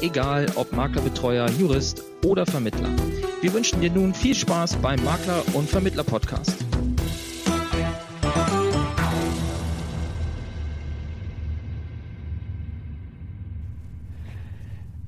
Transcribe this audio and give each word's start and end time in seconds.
egal 0.00 0.46
ob 0.56 0.72
Maklerbetreuer, 0.72 1.48
Jurist 1.50 2.02
oder 2.24 2.46
Vermittler. 2.46 2.88
Wir 3.40 3.52
wünschen 3.52 3.80
dir 3.80 3.90
nun 3.90 4.14
viel 4.14 4.34
Spaß 4.34 4.76
beim 4.76 5.02
Makler- 5.04 5.44
und 5.54 5.68
Vermittler-Podcast. 5.68 6.64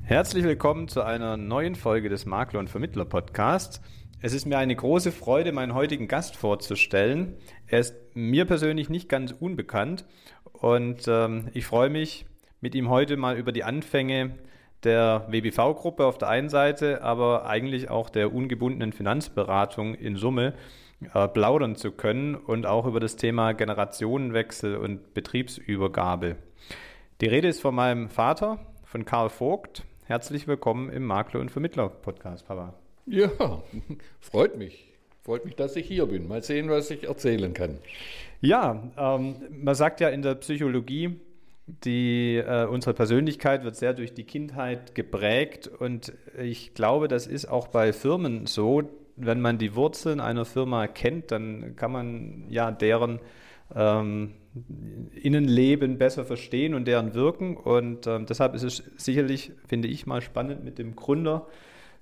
Herzlich 0.02 0.45
willkommen 0.45 0.88
zu 0.88 1.02
einer 1.02 1.37
neuen 1.37 1.74
Folge 1.74 2.09
des 2.09 2.26
Makler- 2.26 2.60
und 2.60 2.70
Vermittler-Podcasts. 2.70 3.80
Es 4.20 4.32
ist 4.32 4.46
mir 4.46 4.59
eine 4.59 4.74
große 4.74 5.12
Freude, 5.12 5.52
meinen 5.52 5.74
heutigen 5.74 6.09
Gast 6.09 6.37
vorzustellen. 6.37 7.34
Er 7.66 7.80
ist 7.80 7.95
mir 8.14 8.45
persönlich 8.45 8.88
nicht 8.88 9.09
ganz 9.09 9.32
unbekannt 9.32 10.06
und 10.52 11.06
ähm, 11.06 11.48
ich 11.52 11.66
freue 11.66 11.90
mich, 11.90 12.26
mit 12.60 12.74
ihm 12.74 12.88
heute 12.88 13.16
mal 13.16 13.37
über 13.37 13.52
die 13.52 13.64
Anfänge 13.64 14.38
der 14.84 15.26
WBV-Gruppe 15.28 16.04
auf 16.04 16.18
der 16.18 16.28
einen 16.28 16.48
Seite, 16.48 17.02
aber 17.02 17.46
eigentlich 17.46 17.90
auch 17.90 18.09
der 18.10 18.32
ungebundenen 18.32 18.92
Finanzberatung 18.92 19.95
in 19.95 20.16
Summe 20.16 20.54
äh, 21.12 21.28
plaudern 21.28 21.76
zu 21.76 21.92
können 21.92 22.34
und 22.34 22.66
auch 22.66 22.86
über 22.86 23.01
das 23.01 23.16
Thema 23.16 23.52
Generationenwechsel 23.52 24.76
und 24.76 25.14
Betriebsübergabe. 25.14 26.36
Die 27.20 27.26
Rede 27.26 27.48
ist 27.48 27.60
von 27.60 27.74
meinem 27.74 28.09
Vater, 28.09 28.59
von 28.84 29.04
Karl 29.04 29.30
Vogt. 29.30 29.84
Herzlich 30.04 30.46
willkommen 30.46 30.90
im 30.90 31.04
Makler- 31.04 31.40
und 31.40 31.51
Vermittler-Podcast, 31.51 32.46
Papa. 32.46 32.74
Ja, 33.06 33.30
freut 34.20 34.56
mich. 34.56 34.92
Freut 35.23 35.45
mich, 35.45 35.56
dass 35.56 35.74
ich 35.74 35.88
hier 35.88 36.06
bin. 36.06 36.29
Mal 36.29 36.42
sehen, 36.42 36.70
was 36.70 36.90
ich 36.90 37.08
erzählen 37.08 37.52
kann. 37.52 37.79
Ja, 38.40 38.80
ähm, 38.96 39.36
man 39.51 39.74
sagt 39.74 40.01
ja 40.01 40.08
in 40.08 40.23
der 40.23 40.36
Psychologie, 40.36 41.18
die, 41.66 42.36
äh, 42.36 42.66
unsere 42.66 42.95
Persönlichkeit 42.95 43.64
wird 43.64 43.76
sehr 43.76 43.92
durch 43.92 44.14
die 44.14 44.24
Kindheit 44.24 44.95
geprägt 44.95 45.66
und 45.66 46.12
ich 46.38 46.74
glaube, 46.74 47.08
das 47.08 47.26
ist 47.26 47.46
auch 47.46 47.68
bei 47.68 47.92
Firmen 47.92 48.46
so. 48.46 48.82
Wenn 49.16 49.40
man 49.40 49.58
die 49.58 49.74
Wurzeln 49.74 50.20
einer 50.20 50.45
Firma 50.45 50.86
kennt, 50.86 51.32
dann 51.32 51.74
kann 51.74 51.90
man 51.90 52.45
ja 52.50 52.70
deren 52.70 53.18
ähm, 53.74 54.34
Innenleben 55.14 55.98
besser 55.98 56.24
verstehen 56.24 56.74
und 56.74 56.86
deren 56.86 57.14
Wirken. 57.14 57.56
Und 57.56 58.06
ähm, 58.06 58.26
deshalb 58.26 58.54
ist 58.54 58.62
es 58.62 58.82
sicherlich, 58.96 59.52
finde 59.66 59.88
ich, 59.88 60.06
mal 60.06 60.20
spannend 60.20 60.64
mit 60.64 60.78
dem 60.78 60.96
Gründer 60.96 61.46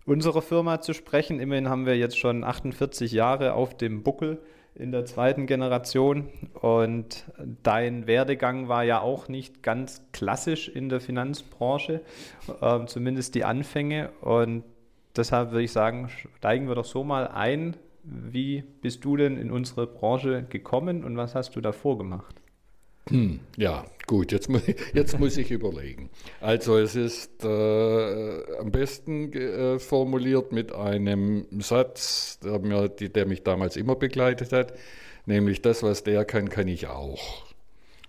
unserer 0.07 0.43
Firma 0.43 0.81
zu 0.81 0.93
sprechen. 0.93 1.41
Immerhin 1.41 1.69
haben 1.69 1.87
wir 1.87 1.97
jetzt 1.97 2.19
schon 2.19 2.45
48 2.45 3.13
Jahre 3.13 3.55
auf 3.55 3.77
dem 3.77 4.03
Buckel 4.03 4.41
in 4.75 4.91
der 4.91 5.05
zweiten 5.05 5.47
Generation 5.47 6.29
und 6.61 7.25
dein 7.63 8.07
Werdegang 8.07 8.69
war 8.69 8.83
ja 8.83 9.01
auch 9.01 9.29
nicht 9.29 9.63
ganz 9.63 10.03
klassisch 10.13 10.69
in 10.69 10.89
der 10.89 11.01
Finanzbranche, 11.01 12.01
äh, 12.61 12.87
zumindest 12.87 13.35
die 13.37 13.45
Anfänge. 13.45 14.11
Und 14.21 14.65
deshalb 15.17 15.53
würde 15.53 15.63
ich 15.63 15.73
sagen, 15.73 16.09
steigen 16.39 16.67
wir 16.67 16.75
doch 16.75 16.85
so 16.85 17.05
mal 17.05 17.29
ein. 17.29 17.77
Wie 18.03 18.65
bist 18.83 19.05
du 19.05 19.17
denn 19.17 19.39
in 19.39 19.51
unsere 19.51 19.87
Branche 19.87 20.45
gekommen 20.49 21.05
und 21.05 21.17
was 21.17 21.35
hast 21.35 21.55
du 21.57 21.61
davor 21.61 21.97
gemacht? 21.97 22.41
Hm, 23.11 23.41
ja, 23.57 23.85
gut, 24.07 24.33
jetzt, 24.33 24.49
mu 24.49 24.59
jetzt 24.95 25.19
muss 25.19 25.37
ich 25.37 25.51
überlegen. 25.51 26.09
Also 26.41 26.79
es 26.79 26.97
ist 26.97 27.45
äh, 27.45 28.59
am 28.59 28.71
besten 28.71 29.33
äh, 29.33 29.79
formuliert 29.79 30.53
mit 30.53 30.73
einem 30.73 31.47
Satz, 31.61 32.39
der, 32.41 32.59
mir, 32.61 32.89
der 32.89 33.27
mich 33.27 33.43
damals 33.43 33.77
immer 33.77 33.95
begleitet 33.95 34.53
hat, 34.53 34.73
nämlich 35.27 35.61
das, 35.61 35.83
was 35.83 36.03
der 36.03 36.25
kann, 36.25 36.49
kann 36.49 36.69
ich 36.69 36.87
auch. 36.87 37.45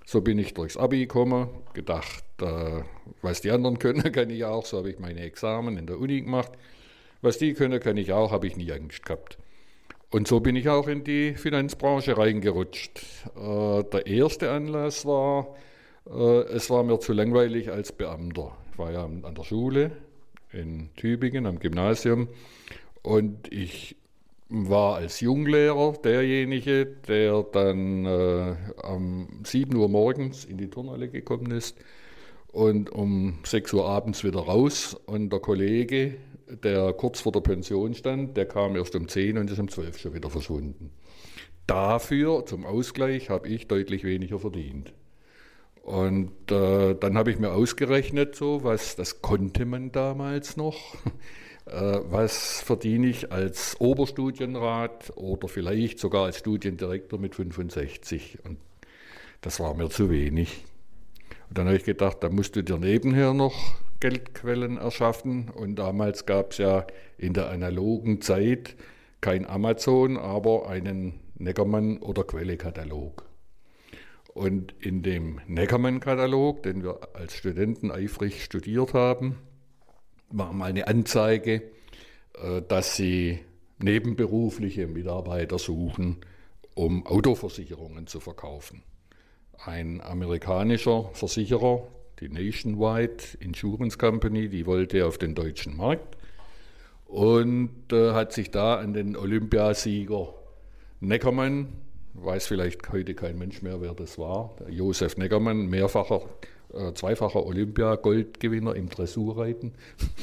So 0.05 0.21
bin 0.21 0.39
ich 0.39 0.53
durchs 0.53 0.77
Abi 0.77 0.99
gekommen, 0.99 1.49
gedacht, 1.73 2.23
äh, 2.41 2.83
was 3.21 3.41
die 3.41 3.51
anderen 3.51 3.79
können, 3.79 4.11
kann 4.13 4.29
ich 4.29 4.45
auch. 4.45 4.65
So 4.65 4.77
habe 4.77 4.91
ich 4.91 4.99
meine 4.99 5.21
Examen 5.21 5.77
in 5.77 5.87
der 5.87 5.99
Uni 5.99 6.21
gemacht. 6.21 6.51
Was 7.21 7.37
die 7.37 7.53
können, 7.53 7.79
kann 7.79 7.97
ich 7.97 8.13
auch, 8.13 8.31
habe 8.31 8.47
ich 8.47 8.55
nie 8.55 8.71
Angst 8.71 9.03
gehabt. 9.05 9.37
Und 10.15 10.29
so 10.29 10.39
bin 10.39 10.55
ich 10.55 10.69
auch 10.69 10.87
in 10.87 11.03
die 11.03 11.33
Finanzbranche 11.33 12.17
reingerutscht. 12.17 13.01
Äh, 13.35 13.83
der 13.83 14.07
erste 14.07 14.49
Anlass 14.49 15.05
war, 15.05 15.57
äh, 16.09 16.43
es 16.53 16.69
war 16.69 16.83
mir 16.83 17.01
zu 17.01 17.11
langweilig 17.11 17.69
als 17.69 17.91
Beamter. 17.91 18.55
Ich 18.71 18.77
war 18.77 18.93
ja 18.93 19.03
an 19.03 19.35
der 19.35 19.43
Schule 19.43 19.91
in 20.53 20.89
Tübingen 20.95 21.45
am 21.45 21.59
Gymnasium 21.59 22.29
und 23.01 23.51
ich 23.51 23.97
war 24.47 24.95
als 24.95 25.19
Junglehrer 25.19 25.91
derjenige, 26.01 26.85
der 26.85 27.43
dann 27.51 28.05
äh, 28.05 28.55
um 28.87 29.41
7 29.43 29.75
Uhr 29.75 29.89
morgens 29.89 30.45
in 30.45 30.57
die 30.57 30.69
Turnhalle 30.69 31.09
gekommen 31.09 31.51
ist 31.51 31.75
und 32.53 32.89
um 32.89 33.39
6 33.43 33.73
Uhr 33.73 33.85
abends 33.85 34.23
wieder 34.23 34.39
raus 34.39 34.95
und 35.07 35.33
der 35.33 35.41
Kollege 35.41 36.15
der 36.47 36.93
kurz 36.93 37.21
vor 37.21 37.31
der 37.31 37.41
Pension 37.41 37.93
stand, 37.93 38.37
der 38.37 38.45
kam 38.45 38.75
erst 38.75 38.95
um 38.95 39.07
10 39.07 39.37
und 39.37 39.49
ist 39.49 39.59
um 39.59 39.69
12 39.69 39.97
schon 39.97 40.13
wieder 40.13 40.29
verschwunden. 40.29 40.91
Dafür, 41.67 42.45
zum 42.45 42.65
Ausgleich, 42.65 43.29
habe 43.29 43.49
ich 43.49 43.67
deutlich 43.67 44.03
weniger 44.03 44.39
verdient. 44.39 44.93
Und 45.81 46.51
äh, 46.51 46.95
dann 46.95 47.17
habe 47.17 47.31
ich 47.31 47.39
mir 47.39 47.51
ausgerechnet, 47.51 48.35
so 48.35 48.63
was, 48.63 48.95
das 48.95 49.21
konnte 49.21 49.65
man 49.65 49.91
damals 49.91 50.57
noch, 50.57 50.95
äh, 51.65 51.99
was 52.09 52.61
verdiene 52.61 53.07
ich 53.07 53.31
als 53.31 53.79
Oberstudienrat 53.79 55.13
oder 55.15 55.47
vielleicht 55.47 55.99
sogar 55.99 56.25
als 56.25 56.39
Studiendirektor 56.39 57.19
mit 57.19 57.35
65. 57.35 58.39
Und 58.43 58.57
das 59.41 59.59
war 59.59 59.75
mir 59.75 59.89
zu 59.89 60.09
wenig. 60.09 60.63
Und 61.49 61.57
dann 61.57 61.67
habe 61.67 61.77
ich 61.77 61.83
gedacht, 61.83 62.17
da 62.21 62.29
musst 62.29 62.55
du 62.55 62.63
dir 62.63 62.77
nebenher 62.77 63.33
noch 63.33 63.75
Geldquellen 63.99 64.77
erschaffen. 64.77 65.49
Und 65.49 65.75
damals 65.75 66.25
gab 66.25 66.51
es 66.51 66.57
ja 66.57 66.85
in 67.17 67.33
der 67.33 67.49
analogen 67.49 68.21
Zeit 68.21 68.75
kein 69.21 69.45
Amazon, 69.47 70.17
aber 70.17 70.69
einen 70.69 71.19
Neckermann- 71.37 71.97
oder 71.99 72.23
Quelle-Katalog. 72.23 73.25
Und 74.33 74.73
in 74.81 75.01
dem 75.01 75.39
Neckermann-Katalog, 75.47 76.63
den 76.63 76.83
wir 76.83 76.99
als 77.13 77.35
Studenten 77.35 77.89
eifrig 77.89 78.43
studiert 78.43 78.93
haben, 78.93 79.37
war 80.29 80.51
mal 80.51 80.65
eine 80.65 80.87
Anzeige, 80.87 81.63
äh, 82.41 82.61
dass 82.67 82.95
sie 82.97 83.39
nebenberufliche 83.79 84.87
Mitarbeiter 84.87 85.57
suchen, 85.57 86.17
um 86.73 87.05
Autoversicherungen 87.05 88.07
zu 88.07 88.19
verkaufen. 88.19 88.83
Ein 89.57 90.01
amerikanischer 90.01 91.09
Versicherer, 91.13 91.87
die 92.19 92.29
Nationwide 92.29 93.23
Insurance 93.39 93.97
Company, 93.97 94.49
die 94.49 94.65
wollte 94.65 95.05
auf 95.05 95.17
den 95.17 95.35
deutschen 95.35 95.75
Markt 95.75 96.17
und 97.07 97.91
äh, 97.91 98.11
hat 98.11 98.33
sich 98.33 98.51
da 98.51 98.75
an 98.75 98.93
den 98.93 99.15
Olympiasieger 99.15 100.33
Neckermann, 101.01 101.67
weiß 102.13 102.47
vielleicht 102.47 102.91
heute 102.91 103.13
kein 103.13 103.37
Mensch 103.37 103.61
mehr, 103.61 103.81
wer 103.81 103.93
das 103.93 104.17
war, 104.17 104.55
Josef 104.69 105.17
Neckermann, 105.17 105.67
mehrfacher, 105.67 106.21
äh, 106.73 106.93
zweifacher 106.93 107.45
Olympiagoldgewinner 107.45 108.75
im 108.75 108.89
Dressurreiten, 108.89 109.73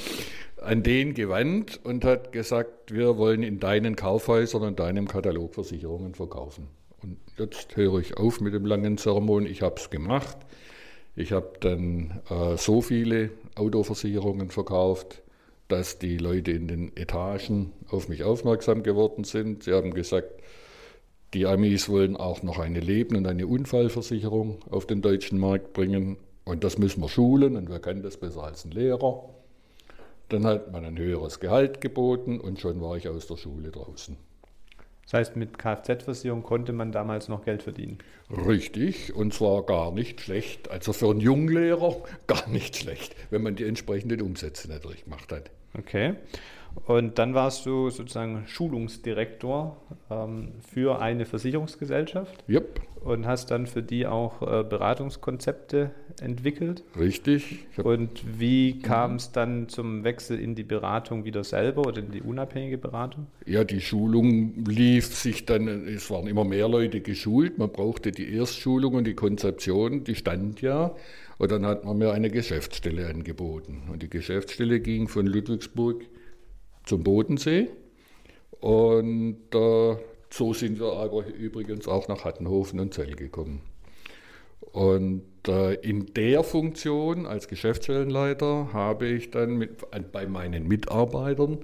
an 0.56 0.82
den 0.82 1.14
gewandt 1.14 1.80
und 1.84 2.04
hat 2.04 2.32
gesagt, 2.32 2.92
wir 2.92 3.16
wollen 3.18 3.42
in 3.42 3.58
deinen 3.58 3.96
Kaufhäusern 3.96 4.62
und 4.62 4.80
deinem 4.80 5.08
Katalog 5.08 5.54
Versicherungen 5.54 6.14
verkaufen. 6.14 6.68
Und 7.02 7.18
jetzt 7.36 7.76
höre 7.76 7.98
ich 7.98 8.16
auf 8.16 8.40
mit 8.40 8.54
dem 8.54 8.64
langen 8.64 8.96
Sermon, 8.96 9.44
ich 9.44 9.62
habe 9.62 9.74
es 9.76 9.90
gemacht. 9.90 10.38
Ich 11.14 11.32
habe 11.32 11.52
dann 11.60 12.20
äh, 12.30 12.56
so 12.56 12.80
viele 12.80 13.30
Autoversicherungen 13.54 14.50
verkauft, 14.50 15.22
dass 15.68 15.98
die 15.98 16.16
Leute 16.16 16.52
in 16.52 16.68
den 16.68 16.96
Etagen 16.96 17.72
auf 17.88 18.08
mich 18.08 18.24
aufmerksam 18.24 18.82
geworden 18.82 19.24
sind. 19.24 19.64
Sie 19.64 19.72
haben 19.72 19.92
gesagt, 19.92 20.42
die 21.34 21.46
Amis 21.46 21.88
wollen 21.88 22.16
auch 22.16 22.42
noch 22.42 22.58
eine 22.58 22.80
Leben- 22.80 23.16
und 23.16 23.26
eine 23.26 23.46
Unfallversicherung 23.46 24.58
auf 24.70 24.86
den 24.86 25.00
deutschen 25.00 25.38
Markt 25.38 25.72
bringen. 25.72 26.16
Und 26.44 26.64
das 26.64 26.78
müssen 26.78 27.00
wir 27.00 27.08
schulen 27.08 27.56
und 27.56 27.70
wer 27.70 27.78
kann 27.78 28.02
das 28.02 28.16
besser 28.16 28.44
als 28.44 28.64
ein 28.64 28.72
Lehrer? 28.72 29.28
Dann 30.28 30.44
hat 30.44 30.72
man 30.72 30.84
ein 30.84 30.98
höheres 30.98 31.40
Gehalt 31.40 31.80
geboten 31.80 32.40
und 32.40 32.58
schon 32.58 32.80
war 32.80 32.96
ich 32.96 33.08
aus 33.08 33.26
der 33.26 33.36
Schule 33.36 33.70
draußen. 33.70 34.16
Das 35.04 35.14
heißt, 35.14 35.36
mit 35.36 35.58
Kfz-Versicherung 35.58 36.42
konnte 36.42 36.72
man 36.72 36.92
damals 36.92 37.28
noch 37.28 37.44
Geld 37.44 37.62
verdienen. 37.62 37.98
Richtig, 38.30 39.14
und 39.14 39.34
zwar 39.34 39.64
gar 39.64 39.92
nicht 39.92 40.20
schlecht. 40.20 40.70
Also 40.70 40.92
für 40.92 41.10
einen 41.10 41.20
Junglehrer 41.20 41.96
gar 42.26 42.48
nicht 42.48 42.76
schlecht, 42.76 43.14
wenn 43.30 43.42
man 43.42 43.56
die 43.56 43.64
entsprechenden 43.64 44.22
Umsätze 44.22 44.68
natürlich 44.68 45.04
gemacht 45.04 45.32
hat. 45.32 45.50
Okay. 45.78 46.14
Und 46.86 47.18
dann 47.18 47.34
warst 47.34 47.66
du 47.66 47.90
sozusagen 47.90 48.44
Schulungsdirektor 48.46 49.76
ähm, 50.10 50.52
für 50.66 51.00
eine 51.00 51.26
Versicherungsgesellschaft. 51.26 52.44
Yep. 52.48 52.80
Und 53.04 53.26
hast 53.26 53.50
dann 53.50 53.66
für 53.66 53.82
die 53.82 54.06
auch 54.06 54.42
äh, 54.42 54.62
Beratungskonzepte 54.62 55.90
entwickelt. 56.20 56.84
Richtig. 56.98 57.66
Und 57.82 58.22
wie 58.38 58.78
kam 58.78 59.16
es 59.16 59.32
dann 59.32 59.68
zum 59.68 60.04
Wechsel 60.04 60.38
in 60.38 60.54
die 60.54 60.62
Beratung 60.62 61.24
wieder 61.24 61.42
selber 61.42 61.86
oder 61.86 61.98
in 61.98 62.12
die 62.12 62.22
unabhängige 62.22 62.78
Beratung? 62.78 63.26
Ja, 63.44 63.64
die 63.64 63.80
Schulung 63.80 64.64
lief 64.66 65.06
sich 65.06 65.46
dann, 65.46 65.66
es 65.66 66.10
waren 66.10 66.28
immer 66.28 66.44
mehr 66.44 66.68
Leute 66.68 67.00
geschult. 67.00 67.58
Man 67.58 67.70
brauchte 67.72 68.12
die 68.12 68.32
Erstschulung 68.34 68.94
und 68.94 69.04
die 69.04 69.14
Konzeption, 69.14 70.04
die 70.04 70.14
stand 70.14 70.62
ja. 70.62 70.94
Und 71.38 71.50
dann 71.50 71.66
hat 71.66 71.84
man 71.84 71.98
mir 71.98 72.12
eine 72.12 72.30
Geschäftsstelle 72.30 73.08
angeboten. 73.08 73.88
Und 73.90 74.02
die 74.02 74.10
Geschäftsstelle 74.10 74.78
ging 74.78 75.08
von 75.08 75.26
Ludwigsburg 75.26 76.04
zum 76.84 77.02
Bodensee. 77.02 77.68
Und 78.60 79.38
äh, 79.54 79.96
so 80.32 80.54
sind 80.54 80.80
wir 80.80 80.92
aber 80.94 81.26
übrigens 81.26 81.86
auch 81.88 82.08
nach 82.08 82.24
Hattenhofen 82.24 82.80
und 82.80 82.94
Zell 82.94 83.14
gekommen. 83.14 83.60
Und 84.72 85.24
äh, 85.46 85.74
in 85.74 86.14
der 86.14 86.44
Funktion 86.44 87.26
als 87.26 87.48
Geschäftsstellenleiter 87.48 88.72
habe 88.72 89.06
ich 89.08 89.30
dann 89.30 89.56
mit, 89.56 89.70
bei 90.12 90.26
meinen 90.26 90.66
Mitarbeitern 90.66 91.58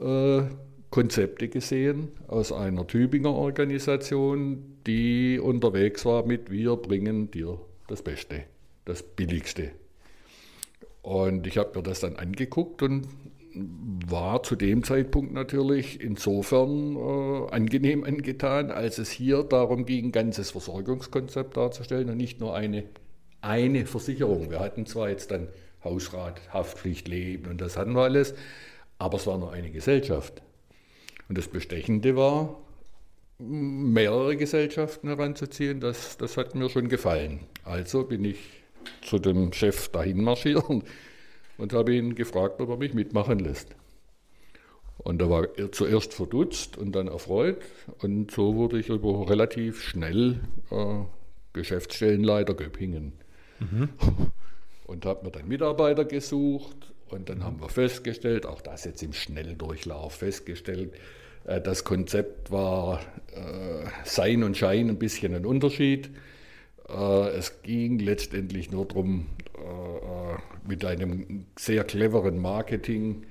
äh, 0.00 0.42
Konzepte 0.90 1.48
gesehen 1.48 2.08
aus 2.28 2.50
einer 2.52 2.86
Tübinger 2.86 3.34
Organisation, 3.34 4.78
die 4.86 5.38
unterwegs 5.38 6.06
war 6.06 6.24
mit 6.24 6.50
Wir 6.50 6.76
bringen 6.76 7.30
dir 7.30 7.60
das 7.88 8.02
Beste, 8.02 8.44
das 8.86 9.02
Billigste. 9.02 9.72
Und 11.02 11.46
ich 11.46 11.58
habe 11.58 11.76
mir 11.76 11.82
das 11.82 12.00
dann 12.00 12.16
angeguckt 12.16 12.82
und 12.82 13.06
war 13.54 14.42
zu 14.42 14.56
dem 14.56 14.82
Zeitpunkt 14.84 15.32
natürlich 15.32 16.00
insofern 16.00 16.96
äh, 16.96 17.50
angenehm 17.50 18.04
angetan, 18.04 18.70
als 18.70 18.98
es 18.98 19.10
hier 19.10 19.42
darum 19.42 19.86
ging, 19.86 20.06
ein 20.06 20.12
ganzes 20.12 20.50
Versorgungskonzept 20.50 21.56
darzustellen 21.56 22.10
und 22.10 22.16
nicht 22.16 22.40
nur 22.40 22.54
eine, 22.54 22.84
eine 23.40 23.86
Versicherung. 23.86 24.50
Wir 24.50 24.60
hatten 24.60 24.86
zwar 24.86 25.08
jetzt 25.08 25.30
dann 25.30 25.48
Hausrat, 25.82 26.40
Haftpflicht, 26.52 27.08
Leben 27.08 27.50
und 27.50 27.60
das 27.60 27.76
hatten 27.76 27.94
wir 27.94 28.02
alles, 28.02 28.34
aber 28.98 29.16
es 29.16 29.26
war 29.26 29.38
nur 29.38 29.52
eine 29.52 29.70
Gesellschaft. 29.70 30.42
Und 31.28 31.38
das 31.38 31.48
Bestechende 31.48 32.16
war, 32.16 32.58
mehrere 33.38 34.36
Gesellschaften 34.36 35.08
heranzuziehen, 35.08 35.80
das, 35.80 36.16
das 36.16 36.36
hat 36.36 36.54
mir 36.54 36.68
schon 36.68 36.88
gefallen. 36.88 37.40
Also 37.64 38.04
bin 38.04 38.24
ich 38.24 38.38
zu 39.02 39.18
dem 39.18 39.52
Chef 39.52 39.88
dahin 39.88 40.22
marschiert 40.22 40.64
und 41.58 41.72
habe 41.72 41.94
ihn 41.94 42.14
gefragt, 42.14 42.60
ob 42.60 42.70
er 42.70 42.76
mich 42.76 42.94
mitmachen 42.94 43.38
lässt. 43.38 43.76
Und 44.98 45.20
da 45.20 45.30
war 45.30 45.46
er 45.56 45.70
zuerst 45.70 46.14
verdutzt 46.14 46.76
und 46.76 46.92
dann 46.92 47.08
erfreut. 47.08 47.58
Und 48.02 48.30
so 48.30 48.56
wurde 48.56 48.80
ich 48.80 48.88
über 48.88 49.28
relativ 49.28 49.82
schnell 49.82 50.40
äh, 50.70 51.04
Geschäftsstellenleiter 51.52 52.54
Göppingen. 52.54 53.12
Mhm. 53.60 53.88
Und 54.86 55.06
habe 55.06 55.24
mir 55.24 55.30
dann 55.30 55.46
Mitarbeiter 55.46 56.04
gesucht. 56.04 56.92
Und 57.10 57.28
dann 57.28 57.44
haben 57.44 57.60
wir 57.60 57.68
festgestellt, 57.68 58.44
auch 58.44 58.60
das 58.60 58.84
jetzt 58.84 59.02
im 59.02 59.12
Schnelldurchlauf 59.12 60.14
festgestellt, 60.14 60.92
äh, 61.44 61.60
das 61.60 61.84
Konzept 61.84 62.50
war 62.50 63.00
äh, 63.34 63.86
Sein 64.04 64.42
und 64.42 64.56
Schein 64.56 64.88
ein 64.88 64.98
bisschen 64.98 65.34
ein 65.34 65.46
Unterschied. 65.46 66.10
Äh, 66.88 67.28
es 67.30 67.62
ging 67.62 67.98
letztendlich 67.98 68.70
nur 68.70 68.86
darum, 68.86 69.26
mit 70.66 70.84
einem 70.84 71.46
sehr 71.58 71.84
cleveren 71.84 72.38
Marketing 72.38 73.24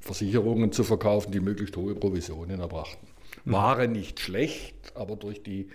Versicherungen 0.00 0.72
zu 0.72 0.84
verkaufen, 0.84 1.32
die 1.32 1.40
möglichst 1.40 1.76
hohe 1.76 1.94
Provisionen 1.94 2.60
erbrachten. 2.60 3.08
Mhm. 3.44 3.52
Waren 3.52 3.92
nicht 3.92 4.20
schlecht, 4.20 4.92
aber 4.94 5.16
durch 5.16 5.42
die, 5.42 5.68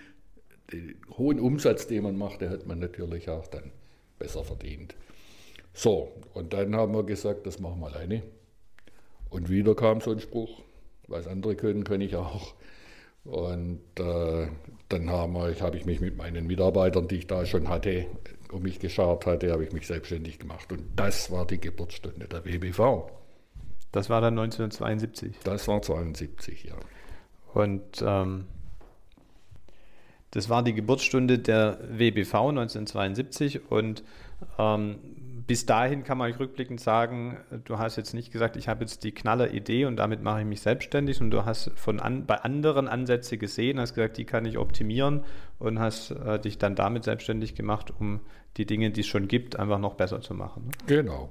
den 0.72 0.96
hohen 1.16 1.38
Umsatz, 1.38 1.86
den 1.86 2.04
man 2.04 2.16
machte, 2.16 2.50
hat 2.50 2.66
man 2.66 2.78
natürlich 2.78 3.28
auch 3.28 3.46
dann 3.46 3.70
besser 4.18 4.42
verdient. 4.42 4.96
So, 5.74 6.12
und 6.34 6.52
dann 6.52 6.74
haben 6.74 6.94
wir 6.94 7.04
gesagt, 7.04 7.46
das 7.46 7.60
machen 7.60 7.80
wir 7.80 7.94
alleine. 7.94 8.22
Und 9.30 9.48
wieder 9.48 9.74
kam 9.74 10.00
so 10.00 10.10
ein 10.10 10.20
Spruch, 10.20 10.62
was 11.08 11.26
andere 11.26 11.56
können, 11.56 11.84
kann 11.84 12.00
ich 12.00 12.16
auch. 12.16 12.54
Und 13.24 13.80
äh, 13.98 14.48
dann 14.88 15.10
habe 15.10 15.56
hab 15.60 15.74
ich 15.74 15.84
mich 15.84 16.00
mit 16.00 16.16
meinen 16.16 16.46
Mitarbeitern, 16.46 17.08
die 17.08 17.16
ich 17.16 17.26
da 17.26 17.46
schon 17.46 17.68
hatte, 17.68 18.06
um 18.50 18.62
mich 18.62 18.80
geschart 18.80 19.26
hatte, 19.26 19.52
habe 19.52 19.64
ich 19.64 19.72
mich 19.72 19.86
selbstständig 19.86 20.38
gemacht. 20.38 20.72
Und 20.72 20.84
das 20.96 21.30
war 21.30 21.46
die 21.46 21.60
Geburtsstunde 21.60 22.26
der 22.26 22.44
WBV. 22.44 23.10
Das 23.92 24.10
war 24.10 24.20
dann 24.20 24.38
1972? 24.38 25.36
Das 25.44 25.68
war 25.68 25.82
72, 25.82 26.64
ja. 26.64 26.74
Und 27.54 28.02
ähm, 28.04 28.46
das 30.30 30.48
war 30.48 30.62
die 30.62 30.72
Geburtsstunde 30.72 31.38
der 31.38 31.78
WBV 31.90 32.34
1972 32.34 33.70
und 33.70 34.02
ähm, 34.58 34.98
bis 35.46 35.66
dahin 35.66 36.04
kann 36.04 36.18
man 36.18 36.32
rückblickend 36.32 36.80
sagen, 36.80 37.38
du 37.64 37.78
hast 37.78 37.96
jetzt 37.96 38.14
nicht 38.14 38.32
gesagt, 38.32 38.56
ich 38.56 38.68
habe 38.68 38.82
jetzt 38.82 39.04
die 39.04 39.12
knaller 39.12 39.52
Idee 39.52 39.86
und 39.86 39.96
damit 39.96 40.22
mache 40.22 40.40
ich 40.40 40.46
mich 40.46 40.60
selbstständig 40.60 41.20
und 41.20 41.30
du 41.30 41.44
hast 41.44 41.70
von 41.74 42.00
an, 42.00 42.26
bei 42.26 42.36
anderen 42.36 42.88
Ansätze 42.88 43.38
gesehen, 43.38 43.80
hast 43.80 43.94
gesagt, 43.94 44.18
die 44.18 44.24
kann 44.24 44.44
ich 44.44 44.58
optimieren 44.58 45.24
und 45.58 45.78
hast 45.78 46.10
äh, 46.10 46.38
dich 46.38 46.58
dann 46.58 46.74
damit 46.74 47.04
selbstständig 47.04 47.54
gemacht, 47.54 47.92
um 47.98 48.20
die 48.56 48.66
Dinge, 48.66 48.90
die 48.90 49.00
es 49.00 49.06
schon 49.06 49.28
gibt, 49.28 49.58
einfach 49.58 49.78
noch 49.78 49.94
besser 49.94 50.20
zu 50.20 50.34
machen. 50.34 50.66
Ne? 50.66 50.72
Genau. 50.86 51.30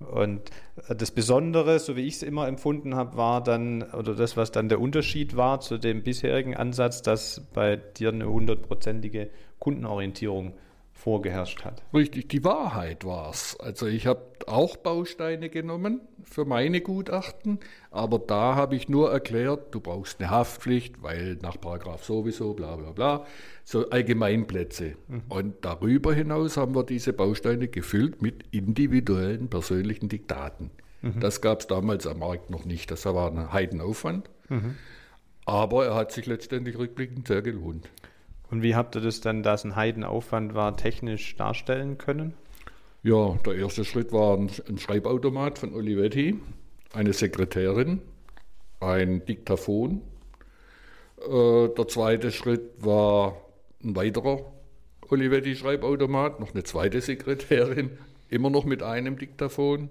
Und 0.00 0.50
äh, 0.88 0.94
das 0.94 1.10
Besondere, 1.10 1.78
so 1.78 1.96
wie 1.96 2.02
ich 2.02 2.16
es 2.16 2.22
immer 2.22 2.48
empfunden 2.48 2.94
habe, 2.94 3.16
war 3.16 3.42
dann, 3.42 3.82
oder 3.82 4.14
das, 4.14 4.36
was 4.36 4.52
dann 4.52 4.68
der 4.68 4.80
Unterschied 4.80 5.36
war 5.36 5.60
zu 5.60 5.78
dem 5.78 6.02
bisherigen 6.02 6.56
Ansatz, 6.56 7.02
dass 7.02 7.46
bei 7.52 7.76
dir 7.76 8.10
eine 8.10 8.28
hundertprozentige 8.28 9.30
Kundenorientierung 9.58 10.54
vorgeherrscht 10.98 11.64
hat. 11.64 11.82
Richtig, 11.94 12.28
die 12.28 12.42
Wahrheit 12.42 13.04
war 13.04 13.30
es. 13.30 13.56
Also 13.60 13.86
ich 13.86 14.06
habe 14.08 14.20
auch 14.48 14.76
Bausteine 14.76 15.48
genommen 15.48 16.00
für 16.24 16.44
meine 16.44 16.80
Gutachten, 16.80 17.60
aber 17.92 18.18
da 18.18 18.56
habe 18.56 18.74
ich 18.74 18.88
nur 18.88 19.12
erklärt, 19.12 19.72
du 19.74 19.80
brauchst 19.80 20.20
eine 20.20 20.30
Haftpflicht, 20.30 21.00
weil 21.00 21.38
nach 21.40 21.60
Paragraph 21.60 22.04
sowieso, 22.04 22.52
bla 22.52 22.74
bla 22.74 22.90
bla, 22.90 23.26
so 23.64 23.88
Allgemeinplätze. 23.88 24.96
Mhm. 25.06 25.22
Und 25.28 25.54
darüber 25.60 26.12
hinaus 26.12 26.56
haben 26.56 26.74
wir 26.74 26.82
diese 26.82 27.12
Bausteine 27.12 27.68
gefüllt 27.68 28.20
mit 28.20 28.44
individuellen 28.50 29.48
persönlichen 29.48 30.08
Diktaten. 30.08 30.72
Mhm. 31.02 31.20
Das 31.20 31.40
gab 31.40 31.60
es 31.60 31.68
damals 31.68 32.08
am 32.08 32.18
Markt 32.18 32.50
noch 32.50 32.64
nicht, 32.64 32.90
das 32.90 33.04
war 33.04 33.30
ein 33.30 33.52
Heidenaufwand. 33.52 34.28
Mhm. 34.48 34.74
Aber 35.44 35.86
er 35.86 35.94
hat 35.94 36.10
sich 36.10 36.26
letztendlich 36.26 36.76
rückblickend 36.76 37.28
sehr 37.28 37.40
gelohnt. 37.40 37.88
Und 38.50 38.62
wie 38.62 38.74
habt 38.74 38.96
ihr 38.96 39.00
das 39.00 39.20
dann, 39.20 39.42
da 39.42 39.54
es 39.54 39.64
ein 39.64 39.76
Heidenaufwand 39.76 40.54
war, 40.54 40.76
technisch 40.76 41.36
darstellen 41.36 41.98
können? 41.98 42.34
Ja, 43.02 43.38
der 43.46 43.54
erste 43.54 43.84
Schritt 43.84 44.12
war 44.12 44.36
ein, 44.36 44.50
ein 44.68 44.78
Schreibautomat 44.78 45.58
von 45.58 45.74
Olivetti, 45.74 46.38
eine 46.92 47.12
Sekretärin, 47.12 48.00
ein 48.80 49.24
Diktaphon. 49.24 50.02
Äh, 51.20 51.68
der 51.68 51.88
zweite 51.88 52.32
Schritt 52.32 52.84
war 52.84 53.36
ein 53.84 53.94
weiterer 53.94 54.52
Olivetti-Schreibautomat, 55.08 56.40
noch 56.40 56.54
eine 56.54 56.64
zweite 56.64 57.00
Sekretärin, 57.00 57.98
immer 58.30 58.50
noch 58.50 58.64
mit 58.64 58.82
einem 58.82 59.18
Diktaphon. 59.18 59.90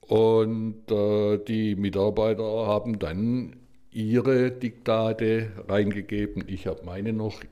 Und 0.00 0.90
äh, 0.90 1.38
die 1.38 1.76
Mitarbeiter 1.76 2.42
haben 2.42 2.98
dann 2.98 3.56
ihre 3.94 4.50
Diktate 4.50 5.52
reingegeben, 5.68 6.44
ich 6.48 6.66
habe 6.66 6.84
meine 6.84 7.12
noch 7.12 7.40
äh, 7.42 7.46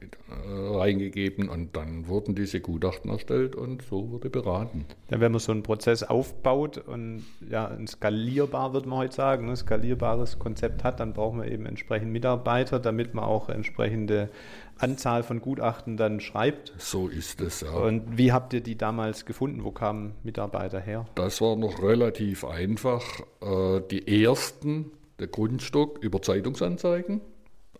reingegeben 0.48 1.48
und 1.48 1.76
dann 1.76 2.08
wurden 2.08 2.34
diese 2.34 2.60
Gutachten 2.60 3.10
erstellt 3.10 3.54
und 3.54 3.82
so 3.82 4.10
wurde 4.10 4.28
beraten. 4.28 4.84
Ja, 5.08 5.20
wenn 5.20 5.30
man 5.30 5.38
so 5.38 5.52
einen 5.52 5.62
Prozess 5.62 6.02
aufbaut 6.02 6.78
und 6.78 7.22
ja, 7.48 7.68
ein 7.68 7.86
skalierbar, 7.86 8.72
würde 8.72 8.88
man 8.88 8.98
heute 8.98 9.14
sagen, 9.14 9.44
ein 9.44 9.50
ne, 9.50 9.56
skalierbares 9.56 10.40
Konzept 10.40 10.82
hat, 10.82 10.98
dann 10.98 11.12
braucht 11.12 11.36
man 11.36 11.46
eben 11.46 11.64
entsprechend 11.64 12.10
Mitarbeiter, 12.10 12.80
damit 12.80 13.14
man 13.14 13.24
auch 13.24 13.48
entsprechende 13.48 14.28
Anzahl 14.78 15.22
von 15.22 15.40
Gutachten 15.40 15.96
dann 15.96 16.18
schreibt. 16.18 16.72
So 16.76 17.06
ist 17.06 17.40
es, 17.40 17.60
ja. 17.60 17.70
Und 17.70 18.18
wie 18.18 18.32
habt 18.32 18.52
ihr 18.52 18.62
die 18.62 18.76
damals 18.76 19.26
gefunden? 19.26 19.62
Wo 19.62 19.70
kamen 19.70 20.14
Mitarbeiter 20.24 20.80
her? 20.80 21.06
Das 21.14 21.40
war 21.40 21.54
noch 21.54 21.80
relativ 21.80 22.44
einfach. 22.44 23.04
Äh, 23.40 23.80
die 23.92 24.24
ersten 24.24 24.90
der 25.22 25.28
Grundstock 25.28 26.02
über 26.02 26.20
Zeitungsanzeigen, 26.20 27.20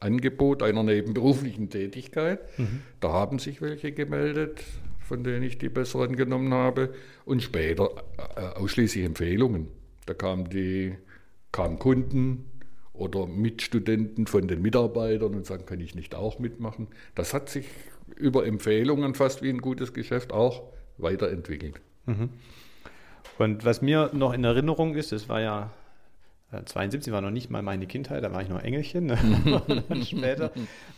Angebot 0.01 0.63
einer 0.63 0.83
nebenberuflichen 0.83 1.69
Tätigkeit. 1.71 2.41
Mhm. 2.59 2.83
Da 3.01 3.13
haben 3.13 3.39
sich 3.39 3.61
welche 3.61 3.93
gemeldet, 3.93 4.63
von 5.01 5.25
denen 5.25 5.43
ich 5.43 5.59
die 5.59 5.69
besseren 5.69 6.17
genommen 6.17 6.55
habe. 6.55 6.95
Und 7.25 7.43
später 7.43 7.91
äh, 8.37 8.41
ausschließlich 8.59 9.05
Empfehlungen. 9.05 9.69
Da 10.07 10.15
kamen 10.15 10.49
die 10.49 10.95
kamen 11.53 11.79
Kunden 11.79 12.47
oder 12.93 13.27
Mitstudenten 13.27 14.27
von 14.27 14.49
den 14.49 14.63
Mitarbeitern 14.63 15.35
und 15.35 15.47
sagen, 15.47 15.67
kann 15.67 15.81
ich 15.81 15.95
nicht 15.95 16.15
auch 16.15 16.39
mitmachen. 16.39 16.89
Das 17.15 17.35
hat 17.35 17.49
sich 17.49 17.67
über 18.17 18.47
Empfehlungen 18.47 19.15
fast 19.15 19.43
wie 19.43 19.51
ein 19.51 19.61
gutes 19.61 19.93
Geschäft 19.93 20.33
auch 20.33 20.63
weiterentwickelt. 20.99 21.81
Mhm. 22.07 22.31
Und 23.39 23.65
was 23.65 23.83
mir 23.83 24.11
noch 24.13 24.33
in 24.33 24.45
Erinnerung 24.45 24.95
ist, 24.95 25.13
das 25.13 25.29
war 25.29 25.41
ja 25.41 25.71
72 26.65 27.11
äh, 27.11 27.15
war 27.15 27.21
noch 27.21 27.31
nicht 27.31 27.51
mal 27.51 27.63
meine 27.63 27.87
Kindheit, 27.87 28.23
da 28.23 28.33
war 28.33 28.43
ich 28.43 28.49
noch 28.49 28.63
Engelchen, 28.63 29.07
ne? 29.07 29.19
später, 30.05 30.53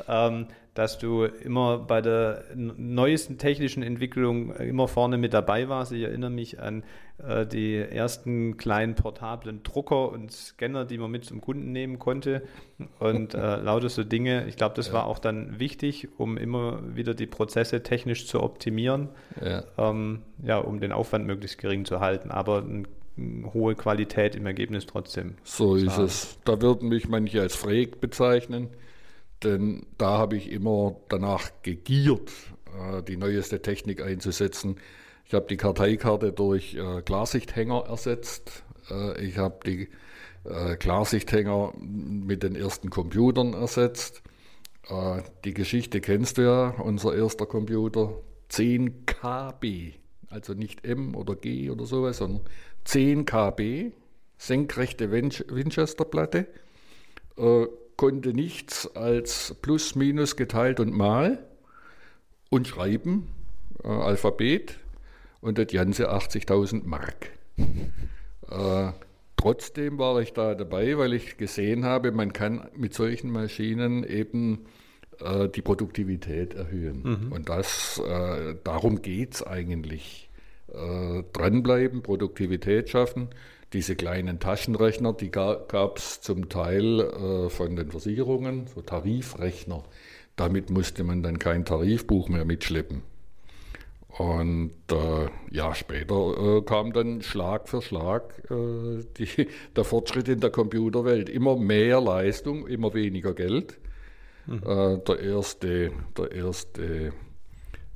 ähm, 0.09 0.47
dass 0.75 0.99
du 0.99 1.25
immer 1.25 1.79
bei 1.79 2.01
der 2.01 2.45
neuesten 2.55 3.39
technischen 3.39 3.83
Entwicklung 3.83 4.53
immer 4.57 4.89
vorne 4.89 5.19
mit 5.19 5.33
dabei 5.33 5.69
warst. 5.69 5.93
Ich 5.93 6.03
erinnere 6.03 6.31
mich 6.31 6.61
an 6.61 6.83
äh, 7.19 7.47
die 7.47 7.77
ersten 7.77 8.57
kleinen 8.57 8.97
portablen 8.97 9.63
Drucker 9.63 10.11
und 10.11 10.33
Scanner, 10.33 10.85
die 10.85 10.99
man 10.99 11.13
mit 11.13 11.25
zum 11.25 11.41
Kunden 11.41 11.71
nehmen 11.71 12.01
konnte 12.01 12.43
und 12.99 13.35
äh, 13.35 13.57
lauter 13.63 13.89
so 13.89 14.03
Dinge. 14.03 14.47
Ich 14.49 14.57
glaube, 14.57 14.75
das 14.75 14.89
ja. 14.89 14.95
war 14.95 15.07
auch 15.07 15.21
dann 15.21 15.61
wichtig, 15.61 16.09
um 16.19 16.37
immer 16.37 16.81
wieder 16.97 17.15
die 17.15 17.27
Prozesse 17.27 17.85
technisch 17.85 18.27
zu 18.27 18.43
optimieren, 18.43 19.11
ja, 19.41 19.63
ähm, 19.79 20.23
ja 20.43 20.59
um 20.59 20.81
den 20.81 20.91
Aufwand 20.91 21.25
möglichst 21.27 21.59
gering 21.59 21.85
zu 21.85 22.01
halten. 22.01 22.33
Aber 22.33 22.59
ein 22.59 22.89
hohe 23.17 23.75
Qualität 23.75 24.35
im 24.35 24.47
Ergebnis 24.47 24.87
trotzdem. 24.87 25.37
So 25.45 25.77
ist 25.77 25.99
es. 25.99 26.39
Da 26.45 26.61
würden 26.61 26.89
mich 26.89 27.09
manche 27.09 27.41
als 27.41 27.55
Freak 27.55 28.01
bezeichnen, 28.01 28.69
denn 29.43 29.87
da 29.99 30.19
habe 30.19 30.37
ich 30.37 30.51
immer 30.51 30.97
danach 31.09 31.51
gegiert, 31.63 32.33
äh, 32.75 33.03
die 33.03 33.17
neueste 33.17 33.63
Technik 33.63 34.03
einzusetzen. 34.03 34.77
Ich 35.27 35.35
habe 35.35 35.47
die 35.49 35.57
Karteikarte 35.57 36.33
durch 36.33 36.75
äh, 36.75 37.03
Klarsichthänger 37.03 37.85
ersetzt. 37.89 38.65
Äh, 38.91 39.25
ich 39.25 39.39
habe 39.39 39.59
die 39.65 39.89
Klarsichthänger 40.79 41.73
mit 41.79 42.43
den 42.43 42.55
ersten 42.55 42.91
Computern 42.91 43.55
ersetzt. 43.55 44.23
Die 45.47 45.55
Geschichte 45.55 46.03
kennst 46.03 46.37
du 46.37 46.43
ja, 46.43 46.69
unser 46.83 47.17
erster 47.17 47.47
Computer, 47.47 48.21
10 48.51 49.07
KB, 49.07 49.95
also 50.29 50.53
nicht 50.53 50.85
M 50.85 51.15
oder 51.15 51.35
G 51.35 51.71
oder 51.71 51.87
sowas, 51.87 52.19
sondern 52.19 52.43
10 52.85 53.25
KB, 53.25 53.93
senkrechte 54.39 55.11
Winchester-Platte, 55.11 56.47
äh, 57.37 57.67
konnte 57.97 58.33
nichts 58.33 58.95
als 58.97 59.57
Plus, 59.63 59.95
Minus 59.95 60.37
geteilt 60.37 60.81
und 60.81 60.93
Mal 60.93 61.45
und 62.51 62.69
schreiben, 62.69 63.29
äh, 63.83 63.89
Alphabet 63.89 64.79
und 65.41 65.59
das 65.59 65.69
Ganze 65.69 66.11
80.000 66.11 66.85
Mark. 66.85 67.31
äh, 68.51 68.93
trotzdem 69.37 69.99
war 69.99 70.21
ich 70.21 70.33
da 70.33 70.55
dabei, 70.55 70.99
weil 70.99 71.13
ich 71.13 71.37
gesehen 71.37 71.85
habe, 71.85 72.13
man 72.13 72.33
kann 72.33 72.69
mit 72.77 72.95
solchen 72.95 73.31
Maschinen 73.31 74.05
eben 74.05 74.67
äh, 75.21 75.49
die 75.49 75.63
Produktivität 75.63 76.55
erhöhen. 76.55 77.03
Mhm. 77.27 77.33
Und 77.33 77.49
das, 77.49 78.01
äh, 78.07 78.57
darum 78.65 79.03
geht 79.03 79.35
es 79.35 79.43
eigentlich 79.47 80.31
äh, 80.75 81.25
dranbleiben, 81.33 82.03
Produktivität 82.03 82.91
schaffen. 82.91 83.29
Diese 83.73 83.97
kleinen 83.97 84.39
Taschenrechner, 84.39 85.13
die 85.13 85.31
gab 85.31 85.99
es 85.99 86.21
zum 86.21 86.49
Teil 86.49 87.01
äh, 87.01 87.49
von 87.51 87.75
den 87.77 87.91
Versicherungen, 87.91 88.67
so 88.67 88.83
Tarifrechner. 88.83 89.83
Damit 90.37 90.71
musste 90.71 91.05
man 91.05 91.23
dann 91.23 91.39
kein 91.39 91.65
Tarifbuch 91.65 92.29
mehr 92.29 92.45
mitschleppen. 92.45 93.03
Und 94.19 94.71
äh, 94.93 95.29
ja, 95.51 95.75
später 95.75 96.59
äh, 96.59 96.63
kam 96.63 96.93
dann 96.93 97.21
Schlag 97.23 97.69
für 97.69 97.83
Schlag 97.83 98.49
äh, 98.49 99.03
die, 99.19 99.49
der 99.77 99.85
Fortschritt 99.85 100.29
in 100.29 100.41
der 100.41 100.51
Computerwelt. 100.51 101.29
Immer 101.29 101.57
mehr 101.57 102.01
Leistung, 102.01 102.69
immer 102.69 102.95
weniger 102.95 103.35
Geld. 103.35 103.79
Mhm. 104.47 104.63
Äh, 104.65 104.99
der 104.99 105.19
erste, 105.21 105.91
der 106.17 106.31
erste 106.31 107.13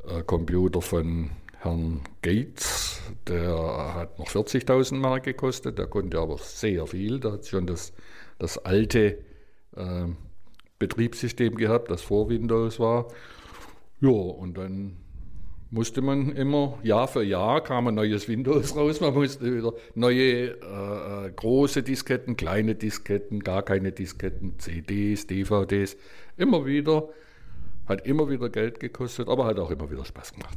äh, 0.09 0.23
Computer 0.27 0.81
von 0.81 1.31
Herrn 1.61 2.03
Gates, 2.23 3.01
der 3.27 3.95
hat 3.95 4.19
noch 4.19 4.29
40.000 4.29 4.95
Mark 4.95 5.25
gekostet, 5.25 5.79
der 5.79 5.87
konnte 5.87 6.19
aber 6.19 6.39
sehr 6.39 6.87
viel, 6.87 7.19
der 7.19 7.33
hat 7.33 7.47
schon 7.47 7.67
das, 7.67 7.93
das 8.39 8.59
alte 8.59 9.19
äh, 9.77 10.07
Betriebssystem 10.79 11.57
gehabt, 11.57 11.91
das 11.91 12.03
vor 12.03 12.29
Windows 12.29 12.79
war. 12.79 13.09
Ja, 14.01 14.11
und 14.11 14.57
dann 14.57 14.99
musste 15.71 16.01
man 16.01 16.31
immer, 16.31 16.79
Jahr 16.85 17.09
für 17.09 17.25
Jahr 17.25 17.63
kam 17.63 17.89
ein 17.89 17.95
neues 17.97 18.29
Windows 18.29 18.77
raus, 18.77 19.01
man 19.01 19.13
musste 19.13 19.57
wieder 19.57 19.73
neue 19.97 20.51
äh, 20.51 21.27
äh 21.27 21.33
große 21.35 21.83
Disketten, 21.83 22.37
kleine 22.37 22.77
Disketten, 22.77 23.41
gar 23.41 23.63
keine 23.63 23.91
Disketten, 23.91 24.59
CDs, 24.61 25.27
DVDs, 25.27 25.97
immer 26.37 26.65
wieder, 26.65 27.09
hat 27.87 28.07
immer 28.07 28.31
wieder 28.31 28.49
Geld 28.49 28.79
gekostet, 28.79 29.29
aber 29.29 29.45
hat 29.45 29.59
auch 29.59 29.73
immer 29.73 29.91
wieder 29.91 30.05
Spaß 30.05 30.35
gemacht. 30.35 30.57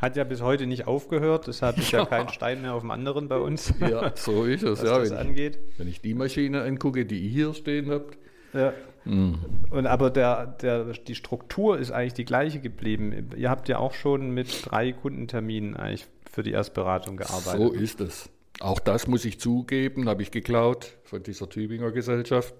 Hat 0.00 0.16
ja 0.16 0.24
bis 0.24 0.40
heute 0.40 0.66
nicht 0.66 0.86
aufgehört, 0.86 1.46
deshalb 1.46 1.76
ist 1.76 1.92
ja, 1.92 1.98
ja 2.00 2.06
kein 2.06 2.30
Stein 2.30 2.62
mehr 2.62 2.72
auf 2.72 2.80
dem 2.80 2.90
anderen 2.90 3.28
bei 3.28 3.36
uns. 3.36 3.74
Ja, 3.80 4.12
so 4.16 4.44
ist 4.44 4.62
es, 4.62 4.82
ja, 4.82 4.98
das 4.98 5.10
wenn 5.10 5.18
angeht. 5.18 5.58
Ich, 5.72 5.78
wenn 5.78 5.88
ich 5.88 6.00
die 6.00 6.14
Maschine 6.14 6.62
angucke, 6.62 7.04
die 7.04 7.18
ihr 7.20 7.30
hier 7.30 7.54
stehen 7.54 7.90
habt. 7.90 8.16
Ja. 8.54 8.72
Mhm. 9.04 9.38
Und 9.70 9.86
aber 9.86 10.10
der, 10.10 10.46
der, 10.46 10.84
die 10.84 11.14
Struktur 11.14 11.78
ist 11.78 11.90
eigentlich 11.90 12.14
die 12.14 12.24
gleiche 12.24 12.60
geblieben. 12.60 13.30
Ihr 13.36 13.50
habt 13.50 13.68
ja 13.68 13.78
auch 13.78 13.94
schon 13.94 14.30
mit 14.30 14.70
drei 14.70 14.92
Kundenterminen 14.92 15.76
eigentlich 15.76 16.06
für 16.30 16.42
die 16.42 16.52
Erstberatung 16.52 17.16
gearbeitet. 17.16 17.60
So 17.60 17.72
ist 17.72 18.00
es. 18.00 18.30
Auch 18.60 18.78
das 18.78 19.06
muss 19.06 19.24
ich 19.24 19.40
zugeben, 19.40 20.08
habe 20.08 20.22
ich 20.22 20.30
geklaut 20.30 20.96
von 21.04 21.22
dieser 21.22 21.48
Tübinger 21.48 21.92
Gesellschaft. 21.92 22.54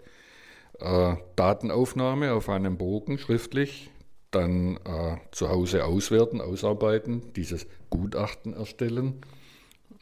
Äh, 0.78 1.16
Datenaufnahme 1.36 2.32
auf 2.32 2.48
einem 2.48 2.78
Bogen 2.78 3.18
schriftlich 3.18 3.90
dann 4.30 4.76
äh, 4.76 5.16
zu 5.32 5.48
Hause 5.48 5.84
auswerten, 5.84 6.40
ausarbeiten, 6.40 7.32
dieses 7.34 7.66
Gutachten 7.90 8.54
erstellen. 8.54 9.20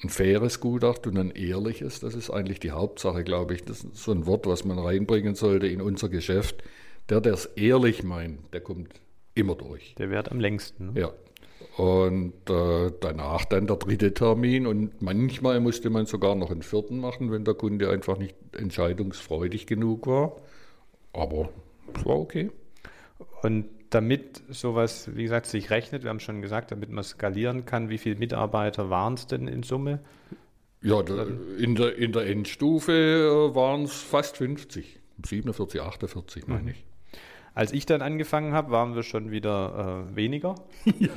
Ein 0.02 0.10
faires 0.10 0.60
Gutachten 0.60 1.12
und 1.12 1.18
ein 1.18 1.30
ehrliches, 1.30 2.00
das 2.00 2.14
ist 2.14 2.30
eigentlich 2.30 2.60
die 2.60 2.70
Hauptsache, 2.70 3.24
glaube 3.24 3.54
ich. 3.54 3.64
Das 3.64 3.82
ist 3.82 3.96
so 3.96 4.12
ein 4.12 4.26
Wort, 4.26 4.46
was 4.46 4.64
man 4.64 4.78
reinbringen 4.78 5.34
sollte 5.34 5.66
in 5.66 5.80
unser 5.80 6.08
Geschäft. 6.08 6.62
Der, 7.08 7.20
der 7.20 7.32
es 7.32 7.46
ehrlich 7.46 8.04
meint, 8.04 8.52
der 8.52 8.60
kommt 8.60 9.00
immer 9.34 9.54
durch. 9.54 9.94
Der 9.96 10.10
währt 10.10 10.30
am 10.30 10.40
längsten. 10.40 10.92
Ne? 10.92 11.00
Ja. 11.00 11.12
Und 11.82 12.50
äh, 12.50 12.92
danach 13.00 13.44
dann 13.44 13.66
der 13.66 13.76
dritte 13.76 14.12
Termin 14.12 14.66
und 14.66 15.00
manchmal 15.00 15.60
musste 15.60 15.90
man 15.90 16.06
sogar 16.06 16.34
noch 16.34 16.50
einen 16.50 16.62
vierten 16.62 16.98
machen, 16.98 17.30
wenn 17.30 17.44
der 17.44 17.54
Kunde 17.54 17.90
einfach 17.90 18.18
nicht 18.18 18.34
entscheidungsfreudig 18.52 19.66
genug 19.66 20.06
war. 20.06 20.36
Aber 21.12 21.50
es 21.96 22.04
war 22.04 22.18
okay. 22.18 22.50
Und 23.42 23.66
damit 23.90 24.42
sowas, 24.50 25.10
wie 25.14 25.22
gesagt, 25.22 25.46
sich 25.46 25.70
rechnet, 25.70 26.02
wir 26.02 26.10
haben 26.10 26.20
schon 26.20 26.42
gesagt, 26.42 26.70
damit 26.72 26.90
man 26.90 27.04
skalieren 27.04 27.64
kann, 27.64 27.88
wie 27.88 27.98
viele 27.98 28.16
Mitarbeiter 28.16 28.90
waren 28.90 29.14
es 29.14 29.26
denn 29.26 29.48
in 29.48 29.62
Summe? 29.62 30.00
Ja, 30.82 31.00
in 31.58 31.74
der, 31.74 31.96
in 31.96 32.12
der 32.12 32.26
Endstufe 32.26 32.92
äh, 32.92 33.54
waren 33.54 33.82
es 33.82 33.94
fast 33.94 34.36
50, 34.36 35.00
47, 35.26 35.80
48 35.80 36.46
meine 36.46 36.62
mhm. 36.62 36.68
ich. 36.68 36.84
Als 37.54 37.72
ich 37.72 37.86
dann 37.86 38.02
angefangen 38.02 38.52
habe, 38.52 38.70
waren 38.70 38.94
wir 38.94 39.02
schon 39.02 39.32
wieder 39.32 40.06
äh, 40.12 40.16
weniger. 40.16 40.54
Ja. 41.00 41.10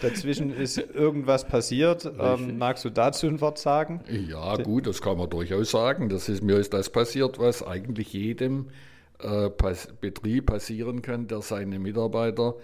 Dazwischen 0.00 0.52
ist 0.52 0.78
irgendwas 0.78 1.46
passiert. 1.46 2.10
Ähm, 2.18 2.58
magst 2.58 2.84
du 2.84 2.90
dazu 2.90 3.28
ein 3.28 3.40
Wort 3.40 3.58
sagen? 3.58 4.00
Ja, 4.08 4.56
gut, 4.56 4.88
das 4.88 5.00
kann 5.00 5.18
man 5.18 5.30
durchaus 5.30 5.70
sagen. 5.70 6.08
Das 6.08 6.28
ist, 6.28 6.42
mir 6.42 6.56
ist 6.56 6.74
das 6.74 6.90
passiert, 6.90 7.38
was 7.38 7.64
eigentlich 7.64 8.12
jedem 8.12 8.66
äh, 9.18 9.50
Betrieb 10.00 10.46
passieren 10.46 11.02
kann, 11.02 11.28
der 11.28 11.42
seine 11.42 11.78
Mitarbeiter 11.78 12.56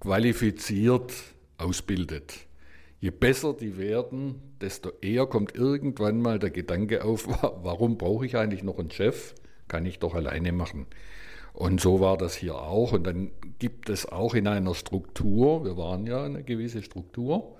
qualifiziert 0.00 1.12
ausbildet. 1.58 2.34
Je 3.00 3.10
besser 3.10 3.52
die 3.52 3.78
werden, 3.78 4.36
desto 4.60 4.90
eher 5.00 5.26
kommt 5.26 5.56
irgendwann 5.56 6.20
mal 6.20 6.38
der 6.38 6.50
Gedanke 6.50 7.04
auf, 7.04 7.26
warum 7.62 7.98
brauche 7.98 8.26
ich 8.26 8.36
eigentlich 8.36 8.62
noch 8.62 8.78
einen 8.78 8.90
Chef? 8.90 9.34
Kann 9.68 9.86
ich 9.86 9.98
doch 9.98 10.14
alleine 10.14 10.52
machen. 10.52 10.86
Und 11.52 11.80
so 11.80 12.00
war 12.00 12.16
das 12.16 12.34
hier 12.34 12.56
auch. 12.56 12.92
Und 12.92 13.04
dann 13.04 13.30
gibt 13.58 13.88
es 13.88 14.06
auch 14.06 14.34
in 14.34 14.46
einer 14.46 14.74
Struktur, 14.74 15.64
wir 15.64 15.76
waren 15.76 16.06
ja 16.06 16.24
eine 16.24 16.42
gewisse 16.42 16.82
Struktur 16.82 17.56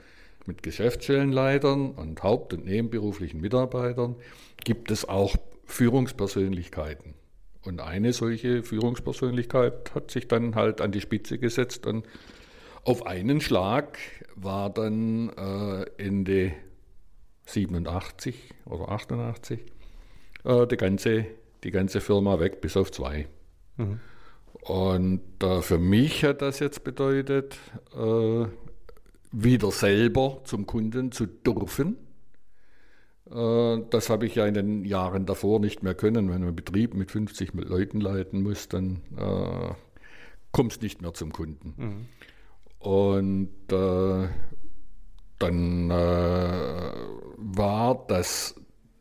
mit 0.47 0.63
Geschäftsstellenleitern 0.63 1.93
und 1.93 2.23
haupt- 2.23 2.55
und 2.55 2.65
nebenberuflichen 2.65 3.41
Mitarbeitern, 3.41 4.17
gibt 4.65 4.91
es 4.91 5.09
auch 5.09 5.37
Führungspersönlichkeiten. 5.67 7.15
Und 7.65 7.81
eine 7.81 8.13
solche 8.13 8.63
Führungspersönlichkeit 8.63 9.95
hat 9.95 10.11
sich 10.11 10.27
dann 10.27 10.55
halt 10.55 10.81
an 10.81 10.91
die 10.93 11.01
Spitze 11.01 11.39
gesetzt 11.39 11.87
und 11.87 12.07
auf 12.85 13.07
einen 13.07 13.41
Schlag 13.41 13.99
war 14.35 14.69
dann 14.71 15.29
äh, 15.31 15.85
Ende 16.03 16.53
87 17.47 18.51
oder 18.65 18.89
88 18.89 19.61
äh, 20.45 20.67
die, 20.67 20.77
ganze, 20.77 21.27
die 21.63 21.71
ganze 21.71 22.01
Firma 22.01 22.41
weg, 22.41 22.61
bis 22.61 22.77
auf 22.77 22.91
zwei. 22.91 23.29
Mhm. 23.77 24.01
Und 24.63 25.43
äh, 25.43 25.63
für 25.63 25.79
mich 25.79 26.25
hat 26.25 26.43
das 26.43 26.59
jetzt 26.59 26.85
bedeutet, 26.85 27.57
äh, 27.95 28.47
wieder 29.33 29.71
selber 29.71 30.41
zum 30.45 30.67
Kunden 30.67 31.11
zu 31.11 31.27
dürfen. 31.27 31.97
Äh, 33.33 33.83
das 33.91 34.11
habe 34.11 34.27
ich 34.27 34.35
ja 34.35 34.47
in 34.47 34.55
den 34.55 34.85
Jahren 34.85 35.27
davor 35.27 35.61
nicht 35.61 35.83
mehr 35.83 35.95
können. 35.95 36.29
Wenn 36.29 36.41
man 36.41 36.49
einen 36.49 36.57
Betrieb 36.57 36.95
mit 36.95 37.11
50 37.11 37.53
Leuten 37.55 38.01
leiten 38.01 38.43
muss, 38.43 38.69
dann 38.69 39.01
äh, 39.17 39.75
kommst 40.53 40.83
nicht 40.83 41.03
mehr 41.03 41.15
zum 41.15 41.33
Kunden. 41.33 41.75
Mhm. 41.77 42.07
Und 42.79 43.73
äh, 43.73 44.29
dann 45.39 45.91
äh, 45.91 46.93
war 47.37 48.05
das, 48.09 48.55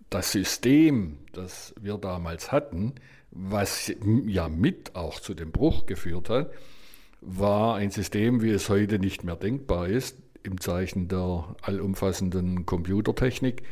das 0.09 0.31
System, 0.31 1.17
das 1.33 1.73
wir 1.79 1.97
damals 1.97 2.51
hatten, 2.51 2.93
was 3.31 3.91
ja 4.27 4.49
mit 4.49 4.95
auch 4.95 5.19
zu 5.19 5.33
dem 5.33 5.51
Bruch 5.51 5.85
geführt 5.85 6.29
hat, 6.29 6.51
war 7.21 7.75
ein 7.75 7.91
System, 7.91 8.41
wie 8.41 8.49
es 8.49 8.69
heute 8.69 8.99
nicht 8.99 9.23
mehr 9.23 9.35
denkbar 9.35 9.87
ist, 9.87 10.17
im 10.43 10.59
Zeichen 10.59 11.07
der 11.07 11.55
allumfassenden 11.61 12.65
Computertechnik. 12.65 13.63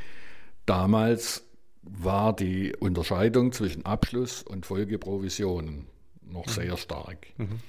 Damals 0.69 1.43
war 1.81 2.35
die 2.35 2.75
Unterscheidung 2.79 3.51
zwischen 3.53 3.85
Abschluss 3.85 4.43
und 4.43 4.67
Folgeprovisionen 4.67 5.87
noch 6.21 6.45
mhm. 6.45 6.51
sehr 6.51 6.77
stark. 6.77 7.25
Mhm. 7.37 7.59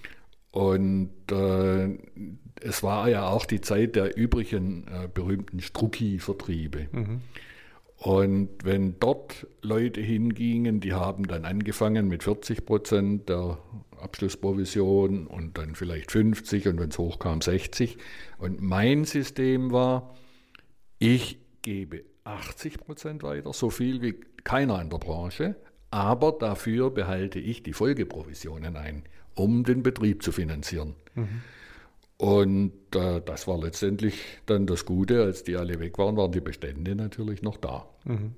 Und 0.51 1.33
äh, 1.33 1.99
es 2.61 2.83
war 2.83 3.09
ja 3.09 3.27
auch 3.27 3.47
die 3.47 3.63
Zeit 3.63 3.97
der 3.97 4.19
übrigen 4.19 4.87
äh, 4.89 5.09
berühmten 5.09 5.61
Strucki-Vertriebe. 5.61 6.89
Mhm. 6.93 7.23
Und 7.97 8.51
wenn 8.65 9.01
dort 9.01 9.47
Leute 9.63 10.03
hingingen, 10.03 10.81
die 10.81 10.93
haben 10.93 11.27
dann 11.27 11.47
angefangen 11.47 12.07
mit 12.07 12.23
40 12.23 12.67
Prozent 12.67 13.31
der 13.31 13.57
Abschlussprovision 13.99 15.27
und 15.27 15.57
dann 15.57 15.75
vielleicht 15.75 16.11
50 16.13 16.69
und 16.69 16.79
wenn 16.79 16.91
es 16.91 16.99
hochkam 16.99 17.41
60. 17.41 17.97
Und 18.37 18.61
mein 18.61 19.05
System 19.05 19.73
war, 19.73 20.15
ich 20.99 21.39
gebe 21.63 22.05
80 22.33 22.79
Prozent 22.79 23.23
weiter, 23.23 23.53
so 23.53 23.71
viel 23.71 24.03
wie 24.03 24.21
keiner 24.45 24.81
in 24.81 24.91
der 24.91 24.99
Branche, 24.99 25.57
aber 25.91 26.33
dafür 26.33 26.91
behalte 26.91 27.39
ich 27.39 27.63
die 27.63 27.73
Folgeprovisionen 27.73 28.77
ein, 28.77 29.03
um 29.35 29.65
den 29.65 29.83
Betrieb 29.83 30.23
zu 30.23 30.33
finanzieren. 30.33 30.95
Mhm. 31.15 31.43
Und 32.17 32.73
äh, 32.95 33.23
das 33.25 33.49
war 33.49 33.59
letztendlich 33.59 34.23
dann 34.45 34.67
das 34.67 34.85
Gute, 34.85 35.23
als 35.23 35.43
die 35.43 35.57
alle 35.57 35.81
weg 35.81 35.97
waren, 35.97 36.17
waren 36.19 36.33
die 36.33 36.41
Bestände 36.41 36.95
natürlich 36.95 37.41
noch 37.41 37.57
da. 37.57 37.87
Mhm. 38.05 38.35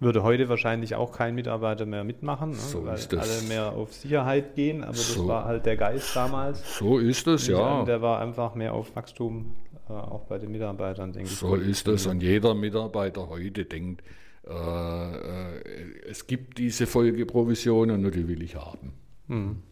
Würde 0.00 0.22
heute 0.22 0.48
wahrscheinlich 0.48 0.94
auch 0.94 1.12
kein 1.12 1.34
Mitarbeiter 1.34 1.84
mehr 1.84 2.04
mitmachen, 2.04 2.52
ne? 2.52 2.56
so 2.56 2.86
weil 2.86 2.98
alle 3.18 3.42
mehr 3.48 3.72
auf 3.72 3.92
Sicherheit 3.92 4.54
gehen, 4.54 4.82
aber 4.82 4.92
das 4.92 5.26
war 5.26 5.44
halt 5.44 5.66
der 5.66 5.76
Geist 5.76 6.16
damals. 6.16 6.78
So 6.78 6.98
ist 6.98 7.26
es, 7.26 7.46
ja. 7.48 7.84
Der 7.84 8.00
war 8.00 8.18
einfach 8.18 8.54
mehr 8.54 8.72
auf 8.72 8.96
Wachstum, 8.96 9.56
äh, 9.90 9.92
auch 9.92 10.24
bei 10.26 10.38
den 10.38 10.52
Mitarbeitern, 10.52 11.12
denke 11.12 11.28
so 11.28 11.56
ich. 11.56 11.62
So 11.62 11.70
ist 11.70 11.88
es 11.88 12.06
und 12.06 12.22
jeder 12.22 12.54
Mitarbeiter 12.54 13.28
heute 13.28 13.64
denkt, 13.64 14.02
äh, 14.46 14.52
äh, 14.52 15.60
es 16.08 16.26
gibt 16.26 16.58
diese 16.58 16.86
Folgeprovisionen 16.86 18.04
und 18.04 18.14
die 18.14 18.28
will 18.28 18.42
ich 18.42 18.56
haben. 18.56 18.92
Mhm. 19.26 19.62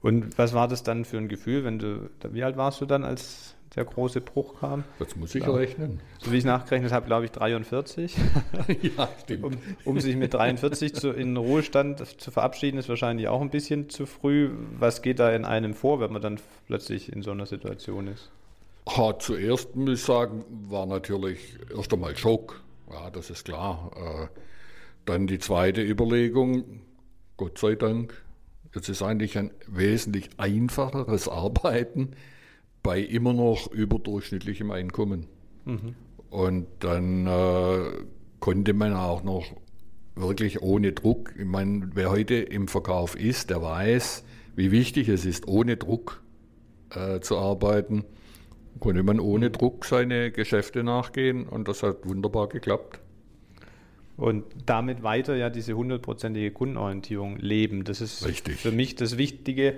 Und 0.00 0.38
was 0.38 0.52
war 0.54 0.68
das 0.68 0.82
dann 0.82 1.04
für 1.04 1.18
ein 1.18 1.28
Gefühl, 1.28 1.64
wenn 1.64 1.78
du, 1.78 2.10
wie 2.30 2.42
alt 2.42 2.56
warst 2.56 2.80
du 2.80 2.86
dann, 2.86 3.04
als 3.04 3.54
der 3.76 3.84
große 3.84 4.20
Bruch 4.20 4.60
kam? 4.60 4.84
Das 4.98 5.16
muss 5.16 5.34
ich 5.34 5.44
ja. 5.44 5.50
rechnen. 5.50 6.00
So 6.20 6.32
wie 6.32 6.38
ich 6.38 6.44
nachgerechnet 6.44 6.92
habe, 6.92 7.06
glaube 7.06 7.24
ich 7.24 7.30
43. 7.30 8.16
ja, 8.96 9.08
stimmt. 9.22 9.44
Um, 9.44 9.52
um, 9.84 10.00
sich 10.00 10.16
mit 10.16 10.34
43 10.34 10.94
zu, 10.94 11.10
in 11.10 11.36
Ruhestand 11.36 12.20
zu 12.20 12.30
verabschieden, 12.30 12.78
ist 12.78 12.88
wahrscheinlich 12.88 13.28
auch 13.28 13.40
ein 13.40 13.50
bisschen 13.50 13.88
zu 13.88 14.06
früh. 14.06 14.50
Was 14.78 15.02
geht 15.02 15.20
da 15.20 15.32
in 15.32 15.44
einem 15.44 15.74
vor, 15.74 16.00
wenn 16.00 16.12
man 16.12 16.22
dann 16.22 16.40
plötzlich 16.66 17.12
in 17.12 17.22
so 17.22 17.30
einer 17.30 17.46
Situation 17.46 18.08
ist? 18.08 18.30
Ha, 18.88 19.18
zuerst 19.18 19.76
muss 19.76 20.00
ich 20.00 20.04
sagen, 20.04 20.44
war 20.68 20.86
natürlich 20.86 21.58
erst 21.74 21.92
einmal 21.92 22.16
Schock. 22.16 22.62
Ja, 22.90 23.10
das 23.10 23.30
ist 23.30 23.44
klar. 23.44 23.90
Äh, 23.96 24.38
dann 25.04 25.26
die 25.26 25.38
zweite 25.38 25.82
Überlegung, 25.82 26.82
Gott 27.36 27.58
sei 27.58 27.74
Dank, 27.74 28.22
Jetzt 28.74 28.88
ist 28.88 29.02
eigentlich 29.02 29.36
ein 29.36 29.50
wesentlich 29.66 30.30
einfacheres 30.38 31.28
Arbeiten 31.28 32.12
bei 32.82 33.00
immer 33.00 33.32
noch 33.34 33.70
überdurchschnittlichem 33.70 34.70
Einkommen. 34.70 35.26
Mhm. 35.64 35.94
Und 36.30 36.66
dann 36.78 37.26
äh, 37.26 37.90
konnte 38.40 38.72
man 38.72 38.94
auch 38.94 39.22
noch 39.22 39.44
wirklich 40.14 40.62
ohne 40.62 40.92
Druck, 40.92 41.34
ich 41.38 41.44
meine, 41.44 41.90
wer 41.94 42.10
heute 42.10 42.34
im 42.34 42.66
Verkauf 42.66 43.14
ist, 43.14 43.50
der 43.50 43.62
weiß, 43.62 44.24
wie 44.56 44.70
wichtig 44.70 45.08
es 45.08 45.26
ist, 45.26 45.46
ohne 45.46 45.76
Druck 45.76 46.22
äh, 46.94 47.20
zu 47.20 47.36
arbeiten, 47.36 48.04
konnte 48.80 49.02
man 49.02 49.20
ohne 49.20 49.50
Druck 49.50 49.84
seine 49.84 50.30
Geschäfte 50.30 50.82
nachgehen 50.82 51.46
und 51.46 51.68
das 51.68 51.82
hat 51.82 52.06
wunderbar 52.06 52.48
geklappt 52.48 53.00
und 54.16 54.44
damit 54.66 55.02
weiter 55.02 55.34
ja 55.36 55.50
diese 55.50 55.74
hundertprozentige 55.74 56.50
Kundenorientierung 56.50 57.38
leben. 57.38 57.84
Das 57.84 58.00
ist 58.00 58.26
Richtig. 58.26 58.56
für 58.56 58.70
mich 58.70 58.94
das 58.94 59.18
Wichtige. 59.18 59.74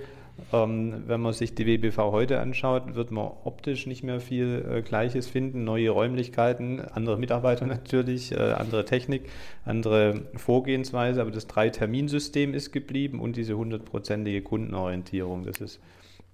Ähm, 0.52 1.04
wenn 1.06 1.20
man 1.20 1.32
sich 1.32 1.54
die 1.54 1.64
WBV 1.64 1.96
heute 2.10 2.40
anschaut, 2.40 2.96
wird 2.96 3.12
man 3.12 3.30
optisch 3.44 3.86
nicht 3.86 4.02
mehr 4.02 4.18
viel 4.18 4.66
äh, 4.68 4.82
Gleiches 4.82 5.28
finden. 5.28 5.62
Neue 5.62 5.90
Räumlichkeiten, 5.90 6.80
andere 6.80 7.16
Mitarbeiter 7.18 7.66
natürlich, 7.68 8.32
äh, 8.32 8.36
andere 8.36 8.84
Technik, 8.84 9.30
andere 9.64 10.22
Vorgehensweise, 10.34 11.20
aber 11.20 11.30
das 11.30 11.46
Drei-Terminsystem 11.46 12.52
ist 12.52 12.72
geblieben 12.72 13.20
und 13.20 13.36
diese 13.36 13.56
hundertprozentige 13.56 14.42
Kundenorientierung. 14.42 15.44
Das 15.46 15.60
ist 15.60 15.80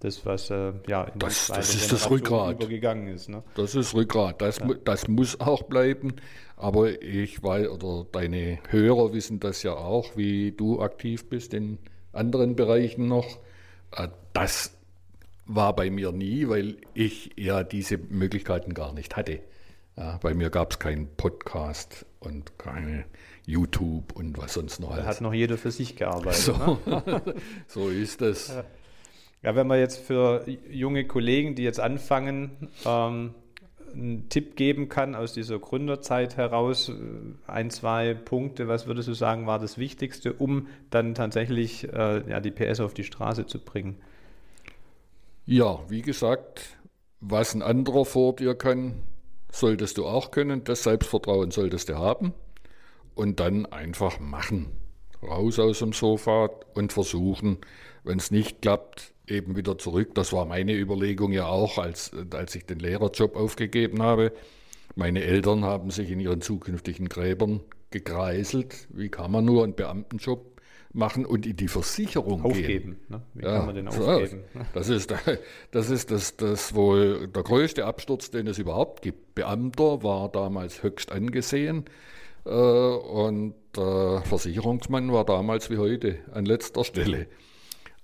das, 0.00 0.24
was 0.26 0.50
äh, 0.50 0.72
ja 0.88 1.04
in 1.04 1.18
das, 1.18 1.48
das 1.48 1.74
ist 1.74 1.92
das 1.92 2.10
Rückgrat. 2.10 2.56
übergegangen 2.56 3.08
ist. 3.08 3.28
Ne? 3.28 3.42
Das 3.54 3.74
ist 3.74 3.94
Rückgrat. 3.94 4.40
Das, 4.42 4.58
ja. 4.58 4.68
das 4.84 5.08
muss 5.08 5.38
auch 5.40 5.62
bleiben. 5.64 6.14
Aber 6.56 7.02
ich 7.02 7.42
weiß, 7.42 7.68
oder 7.68 8.06
deine 8.10 8.58
Hörer 8.68 9.12
wissen 9.12 9.40
das 9.40 9.62
ja 9.62 9.74
auch, 9.74 10.16
wie 10.16 10.52
du 10.52 10.80
aktiv 10.80 11.28
bist 11.28 11.54
in 11.54 11.78
anderen 12.12 12.56
Bereichen 12.56 13.08
noch. 13.08 13.38
Äh, 13.92 14.08
das 14.32 14.76
war 15.46 15.74
bei 15.74 15.90
mir 15.90 16.12
nie, 16.12 16.48
weil 16.48 16.78
ich 16.94 17.30
ja 17.36 17.62
diese 17.62 17.98
Möglichkeiten 17.98 18.74
gar 18.74 18.92
nicht 18.92 19.16
hatte. 19.16 19.40
Ja, 19.96 20.18
bei 20.22 20.32
mir 20.32 20.50
gab 20.50 20.72
es 20.72 20.78
keinen 20.78 21.08
Podcast 21.16 22.06
und 22.20 22.58
keine 22.58 23.04
YouTube 23.44 24.12
und 24.12 24.38
was 24.38 24.54
sonst 24.54 24.80
noch. 24.80 24.96
Da 24.96 25.04
hat 25.04 25.20
noch 25.20 25.34
jeder 25.34 25.58
für 25.58 25.70
sich 25.70 25.96
gearbeitet. 25.96 26.40
So, 26.40 26.78
ne? 26.86 27.34
so 27.66 27.88
ist 27.88 28.22
es. 28.22 28.52
Ja. 29.42 29.54
wenn 29.54 29.66
wir 29.66 29.78
jetzt 29.78 29.98
für 29.98 30.44
junge 30.70 31.06
Kollegen, 31.06 31.54
die 31.54 31.62
jetzt 31.62 31.80
anfangen, 31.80 32.68
ähm, 32.84 33.34
einen 33.92 34.28
Tipp 34.28 34.56
geben 34.56 34.88
kann 34.88 35.14
aus 35.14 35.32
dieser 35.32 35.58
Gründerzeit 35.58 36.36
heraus, 36.36 36.88
äh, 36.88 36.92
ein, 37.46 37.70
zwei 37.70 38.14
Punkte, 38.14 38.68
was 38.68 38.86
würdest 38.86 39.08
du 39.08 39.14
sagen, 39.14 39.46
war 39.46 39.58
das 39.58 39.78
Wichtigste, 39.78 40.32
um 40.32 40.68
dann 40.90 41.14
tatsächlich 41.14 41.92
äh, 41.92 42.28
ja, 42.28 42.40
die 42.40 42.50
PS 42.50 42.80
auf 42.80 42.94
die 42.94 43.04
Straße 43.04 43.46
zu 43.46 43.58
bringen? 43.58 43.96
Ja, 45.46 45.80
wie 45.88 46.02
gesagt, 46.02 46.76
was 47.20 47.54
ein 47.54 47.62
anderer 47.62 48.04
vor 48.04 48.36
dir 48.36 48.54
kann, 48.54 49.02
solltest 49.50 49.98
du 49.98 50.06
auch 50.06 50.30
können. 50.30 50.64
Das 50.64 50.84
Selbstvertrauen 50.84 51.50
solltest 51.50 51.88
du 51.88 51.96
haben. 51.96 52.32
Und 53.14 53.40
dann 53.40 53.66
einfach 53.66 54.20
machen. 54.20 54.70
Raus 55.22 55.58
aus 55.58 55.80
dem 55.80 55.92
Sofa 55.92 56.50
und 56.74 56.92
versuchen. 56.92 57.58
Wenn 58.04 58.18
es 58.18 58.30
nicht 58.30 58.62
klappt, 58.62 59.12
eben 59.26 59.56
wieder 59.56 59.78
zurück. 59.78 60.14
Das 60.14 60.32
war 60.32 60.44
meine 60.44 60.74
Überlegung 60.74 61.32
ja 61.32 61.46
auch, 61.46 61.78
als, 61.78 62.12
als 62.32 62.54
ich 62.54 62.66
den 62.66 62.78
Lehrerjob 62.78 63.36
aufgegeben 63.36 64.02
habe. 64.02 64.32
Meine 64.96 65.22
Eltern 65.22 65.64
haben 65.64 65.90
sich 65.90 66.10
in 66.10 66.20
ihren 66.20 66.40
zukünftigen 66.40 67.08
Gräbern 67.08 67.60
gekreiselt. 67.90 68.88
Wie 68.90 69.08
kann 69.08 69.30
man 69.30 69.44
nur 69.44 69.64
einen 69.64 69.74
Beamtenjob 69.74 70.60
machen 70.92 71.24
und 71.24 71.46
in 71.46 71.56
die 71.56 71.68
Versicherung 71.68 72.44
aufgeben, 72.44 72.66
gehen? 72.66 72.96
Ne? 73.08 73.22
Wie 73.34 73.44
ja, 73.44 73.56
kann 73.56 73.66
man 73.66 73.74
den 73.76 73.88
aufgeben? 73.88 74.42
Das 74.74 74.88
ist, 74.88 75.14
das, 75.70 75.90
ist 75.90 76.10
das, 76.10 76.36
das 76.36 76.74
wohl 76.74 77.28
der 77.28 77.42
größte 77.42 77.84
Absturz, 77.84 78.30
den 78.30 78.48
es 78.48 78.58
überhaupt 78.58 79.02
gibt. 79.02 79.34
Beamter 79.36 80.02
war 80.02 80.28
damals 80.28 80.82
höchst 80.82 81.12
angesehen 81.12 81.84
äh, 82.44 82.50
und 82.50 83.54
äh, 83.76 84.20
Versicherungsmann 84.22 85.12
war 85.12 85.24
damals 85.24 85.70
wie 85.70 85.78
heute 85.78 86.18
an 86.32 86.44
letzter 86.44 86.82
Stelle. 86.82 87.28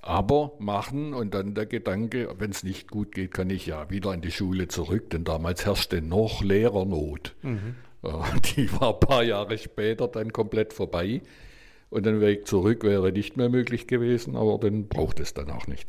Aber 0.07 0.53
machen 0.61 1.14
und 1.14 1.35
dann 1.35 1.55
der 1.55 1.66
Gedanke, 1.66 2.33
wenn 2.38 2.51
es 2.51 2.62
nicht 2.62 2.90
gut 2.90 3.12
geht, 3.12 3.33
kann 3.33 3.51
ich 3.51 3.66
ja 3.66 3.90
wieder 3.90 4.14
in 4.14 4.21
die 4.21 4.31
Schule 4.31 4.69
zurück, 4.69 5.11
denn 5.11 5.25
damals 5.25 5.66
herrschte 5.66 6.01
noch 6.01 6.42
Lehrernot. 6.42 7.35
Mhm. 7.42 7.75
Die 8.57 8.73
war 8.81 8.95
ein 8.95 9.01
paar 9.01 9.25
Jahre 9.25 9.59
später 9.59 10.07
dann 10.07 10.33
komplett 10.33 10.73
vorbei 10.73 11.23
und 11.90 12.07
ein 12.07 12.21
Weg 12.21 12.47
zurück 12.47 12.85
wäre 12.85 13.11
nicht 13.11 13.37
mehr 13.37 13.49
möglich 13.49 13.88
gewesen, 13.88 14.37
aber 14.37 14.59
den 14.59 14.87
braucht 14.87 15.19
es 15.19 15.35
dann 15.35 15.51
auch 15.51 15.66
nicht. 15.66 15.88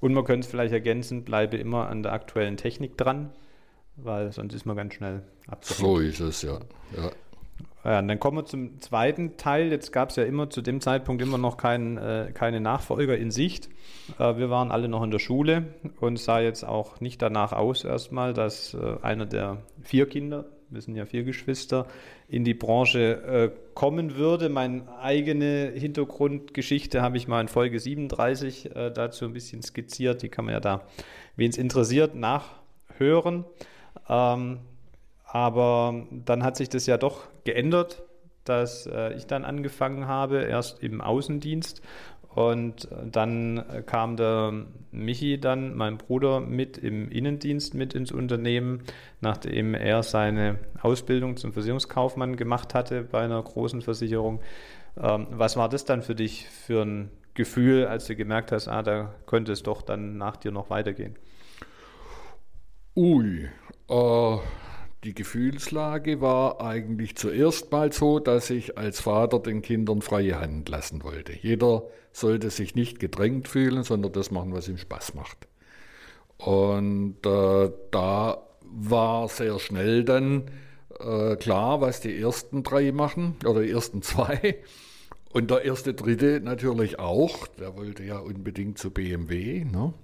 Und 0.00 0.14
man 0.14 0.24
könnte 0.24 0.46
es 0.46 0.50
vielleicht 0.50 0.72
ergänzen, 0.72 1.24
bleibe 1.24 1.58
immer 1.58 1.88
an 1.88 2.02
der 2.02 2.12
aktuellen 2.12 2.56
Technik 2.56 2.96
dran, 2.96 3.30
weil 3.96 4.32
sonst 4.32 4.54
ist 4.54 4.64
man 4.64 4.76
ganz 4.76 4.94
schnell 4.94 5.22
abgehängt. 5.46 5.78
So 5.78 5.98
ist 5.98 6.20
es, 6.20 6.42
ja. 6.42 6.58
ja. 6.96 7.10
Ja, 7.84 7.98
und 7.98 8.08
dann 8.08 8.20
kommen 8.20 8.38
wir 8.38 8.44
zum 8.44 8.80
zweiten 8.80 9.36
Teil. 9.36 9.70
Jetzt 9.70 9.92
gab 9.92 10.10
es 10.10 10.16
ja 10.16 10.22
immer 10.22 10.50
zu 10.50 10.62
dem 10.62 10.80
Zeitpunkt 10.80 11.20
immer 11.20 11.38
noch 11.38 11.56
kein, 11.56 11.98
äh, 11.98 12.30
keine 12.32 12.60
Nachfolger 12.60 13.18
in 13.18 13.30
Sicht. 13.30 13.68
Äh, 14.18 14.36
wir 14.36 14.50
waren 14.50 14.70
alle 14.70 14.88
noch 14.88 15.02
in 15.02 15.10
der 15.10 15.18
Schule 15.18 15.74
und 16.00 16.18
sah 16.18 16.40
jetzt 16.40 16.64
auch 16.64 17.00
nicht 17.00 17.20
danach 17.20 17.52
aus 17.52 17.84
erstmal, 17.84 18.34
dass 18.34 18.74
äh, 18.74 18.96
einer 19.02 19.26
der 19.26 19.58
vier 19.82 20.08
Kinder 20.08 20.46
wir 20.72 20.80
sind 20.80 20.96
ja 20.96 21.04
vier 21.04 21.24
Geschwister, 21.24 21.86
in 22.28 22.44
die 22.44 22.54
Branche 22.54 23.22
äh, 23.22 23.50
kommen 23.74 24.16
würde. 24.16 24.48
Meine 24.48 24.84
eigene 24.98 25.72
Hintergrundgeschichte 25.74 27.02
habe 27.02 27.16
ich 27.16 27.28
mal 27.28 27.42
in 27.42 27.48
Folge 27.48 27.78
37 27.78 28.74
äh, 28.74 28.90
dazu 28.90 29.26
ein 29.26 29.32
bisschen 29.32 29.62
skizziert. 29.62 30.22
Die 30.22 30.28
kann 30.28 30.46
man 30.46 30.54
ja 30.54 30.60
da, 30.60 30.82
wen 31.36 31.50
es 31.50 31.58
interessiert, 31.58 32.14
nachhören. 32.14 33.44
Ähm, 34.08 34.60
aber 35.24 36.06
dann 36.10 36.42
hat 36.42 36.56
sich 36.56 36.68
das 36.68 36.86
ja 36.86 36.96
doch 36.96 37.28
geändert, 37.44 38.02
dass 38.44 38.86
äh, 38.86 39.14
ich 39.14 39.26
dann 39.26 39.44
angefangen 39.44 40.06
habe, 40.06 40.42
erst 40.42 40.82
im 40.82 41.00
Außendienst 41.00 41.82
und 42.34 42.88
dann 43.04 43.62
kam 43.84 44.16
der 44.16 44.64
Michi 44.90 45.38
dann, 45.38 45.76
mein 45.76 45.98
Bruder, 45.98 46.40
mit 46.40 46.78
im 46.78 47.10
Innendienst 47.10 47.74
mit 47.74 47.94
ins 47.94 48.10
Unternehmen, 48.10 48.84
nachdem 49.20 49.74
er 49.74 50.02
seine 50.02 50.58
Ausbildung 50.80 51.36
zum 51.36 51.52
Versicherungskaufmann 51.52 52.36
gemacht 52.36 52.74
hatte 52.74 53.02
bei 53.02 53.20
einer 53.20 53.42
großen 53.42 53.82
Versicherung. 53.82 54.40
Ähm, 55.00 55.26
was 55.30 55.56
war 55.56 55.68
das 55.68 55.84
dann 55.84 56.02
für 56.02 56.14
dich 56.14 56.48
für 56.48 56.82
ein 56.82 57.10
Gefühl, 57.34 57.86
als 57.86 58.06
du 58.06 58.16
gemerkt 58.16 58.50
hast, 58.52 58.68
ah, 58.68 58.82
da 58.82 59.14
könnte 59.26 59.52
es 59.52 59.62
doch 59.62 59.82
dann 59.82 60.16
nach 60.16 60.36
dir 60.36 60.52
noch 60.52 60.70
weitergehen? 60.70 61.16
Ui, 62.96 63.48
äh, 63.88 64.36
die 65.04 65.14
Gefühlslage 65.14 66.20
war 66.20 66.60
eigentlich 66.60 67.16
zuerst 67.16 67.72
mal 67.72 67.92
so, 67.92 68.20
dass 68.20 68.50
ich 68.50 68.78
als 68.78 69.00
Vater 69.00 69.40
den 69.40 69.62
Kindern 69.62 70.00
freie 70.00 70.38
Hand 70.38 70.68
lassen 70.68 71.02
wollte. 71.02 71.32
Jeder 71.32 71.84
sollte 72.12 72.50
sich 72.50 72.74
nicht 72.74 73.00
gedrängt 73.00 73.48
fühlen, 73.48 73.82
sondern 73.82 74.12
das 74.12 74.30
machen, 74.30 74.52
was 74.52 74.68
ihm 74.68 74.78
Spaß 74.78 75.14
macht. 75.14 75.48
Und 76.38 77.16
äh, 77.26 77.70
da 77.90 78.46
war 78.62 79.28
sehr 79.28 79.58
schnell 79.58 80.04
dann 80.04 80.44
äh, 81.00 81.36
klar, 81.36 81.80
was 81.80 82.00
die 82.00 82.16
ersten 82.16 82.62
drei 82.62 82.92
machen 82.92 83.36
oder 83.44 83.62
die 83.62 83.70
ersten 83.70 84.02
zwei. 84.02 84.58
Und 85.32 85.50
der 85.50 85.64
erste 85.64 85.94
Dritte 85.94 86.40
natürlich 86.40 86.98
auch. 86.98 87.46
Der 87.58 87.76
wollte 87.76 88.04
ja 88.04 88.18
unbedingt 88.18 88.78
zu 88.78 88.90
BMW. 88.90 89.64
Ne? 89.64 89.94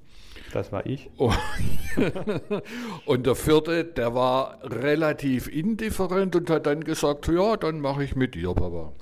Das 0.53 0.73
war 0.73 0.87
ich. 0.87 1.11
und 3.07 3.27
der 3.27 3.35
vierte, 3.35 3.85
der 3.85 4.15
war 4.15 4.59
relativ 4.63 5.49
indifferent 5.49 6.37
und 6.37 6.49
hat 6.51 6.67
dann 6.67 6.85
gesagt, 6.85 7.29
ja, 7.29 7.57
dann 7.57 7.81
mache 7.81 8.05
ich 8.05 8.17
mit 8.17 8.35
dir, 8.35 8.55
Papa. 8.55 8.93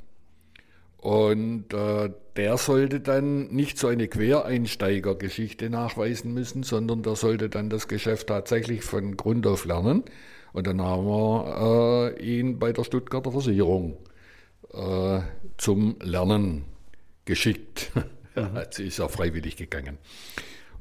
Und 0.98 1.72
äh, 1.72 2.10
der 2.36 2.56
sollte 2.58 3.00
dann 3.00 3.48
nicht 3.48 3.78
so 3.78 3.86
eine 3.86 4.08
Quereinsteigergeschichte 4.08 5.70
nachweisen 5.70 6.34
müssen, 6.34 6.64
sondern 6.64 7.02
der 7.02 7.14
sollte 7.14 7.48
dann 7.48 7.70
das 7.70 7.86
Geschäft 7.86 8.26
tatsächlich 8.26 8.82
von 8.82 9.16
Grund 9.16 9.46
auf 9.46 9.64
lernen. 9.66 10.02
Und 10.52 10.66
dann 10.66 10.80
haben 10.80 11.06
wir 11.06 12.14
äh, 12.16 12.38
ihn 12.38 12.58
bei 12.58 12.72
der 12.72 12.82
Stuttgarter 12.82 13.30
Versicherung 13.30 13.98
äh, 14.72 15.20
zum 15.58 15.96
Lernen 16.00 16.64
geschickt. 17.24 17.92
Mhm. 18.36 18.54
Jetzt 18.54 18.78
ist 18.80 18.98
er 18.98 19.08
freiwillig 19.08 19.56
gegangen. 19.56 19.96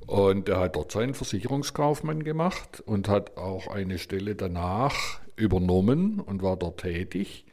Und 0.08 0.50
er 0.50 0.60
hat 0.60 0.76
dort 0.76 0.92
seinen 0.92 1.14
Versicherungskaufmann 1.14 2.24
gemacht 2.24 2.82
und 2.86 3.08
hat 3.08 3.38
auch 3.38 3.68
eine 3.68 3.98
Stelle 3.98 4.36
danach 4.36 5.20
übernommen 5.36 6.20
und 6.20 6.44
war 6.44 6.58
dort 6.58 6.82
tätig. 6.82 7.46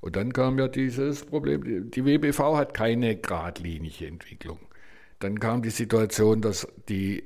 Und 0.00 0.16
dann 0.16 0.32
kam 0.32 0.58
ja 0.58 0.68
dieses 0.68 1.26
Problem, 1.26 1.90
die 1.90 2.04
WBV 2.04 2.56
hat 2.56 2.72
keine 2.74 3.16
geradlinige 3.16 4.06
Entwicklung. 4.06 4.58
Dann 5.18 5.38
kam 5.38 5.60
die 5.60 5.70
Situation, 5.70 6.40
dass 6.40 6.66
die 6.88 7.22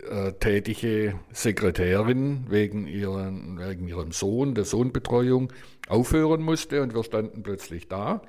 äh, 0.00 0.32
tätige 0.32 1.20
Sekretärin 1.30 2.46
wegen, 2.48 2.88
ihren, 2.88 3.58
wegen 3.58 3.86
ihrem 3.86 4.10
Sohn, 4.10 4.54
der 4.54 4.64
Sohnbetreuung, 4.64 5.52
aufhören 5.88 6.42
musste 6.42 6.82
und 6.82 6.94
wir 6.94 7.04
standen 7.04 7.44
plötzlich 7.44 7.86
da, 7.86 8.22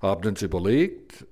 haben 0.00 0.28
uns 0.28 0.42
überlegt, 0.42 1.26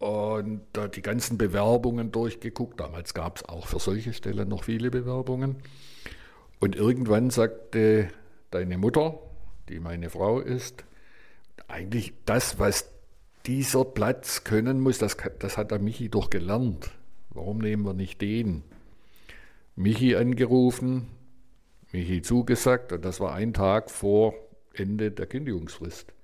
und 0.00 0.62
da 0.72 0.88
die 0.88 1.02
ganzen 1.02 1.36
Bewerbungen 1.36 2.10
durchgeguckt. 2.10 2.80
Damals 2.80 3.12
gab 3.12 3.36
es 3.36 3.44
auch 3.44 3.66
für 3.66 3.78
solche 3.78 4.14
Stellen 4.14 4.48
noch 4.48 4.64
viele 4.64 4.90
Bewerbungen. 4.90 5.56
Und 6.58 6.74
irgendwann 6.74 7.28
sagte 7.28 8.08
deine 8.50 8.78
Mutter, 8.78 9.18
die 9.68 9.78
meine 9.78 10.08
Frau 10.08 10.40
ist, 10.40 10.84
eigentlich 11.68 12.14
das, 12.24 12.58
was 12.58 12.90
dieser 13.44 13.84
Platz 13.84 14.42
können 14.42 14.80
muss, 14.80 14.96
das, 14.96 15.18
das 15.38 15.58
hat 15.58 15.70
der 15.70 15.78
Michi 15.78 16.08
doch 16.08 16.30
gelernt. 16.30 16.90
Warum 17.28 17.58
nehmen 17.58 17.84
wir 17.84 17.94
nicht 17.94 18.22
den? 18.22 18.64
Michi 19.76 20.16
angerufen, 20.16 21.08
Michi 21.92 22.22
zugesagt 22.22 22.92
und 22.92 23.04
das 23.04 23.20
war 23.20 23.34
ein 23.34 23.52
Tag 23.52 23.90
vor 23.90 24.32
Ende 24.72 25.10
der 25.10 25.26
Kündigungsfrist. 25.26 26.14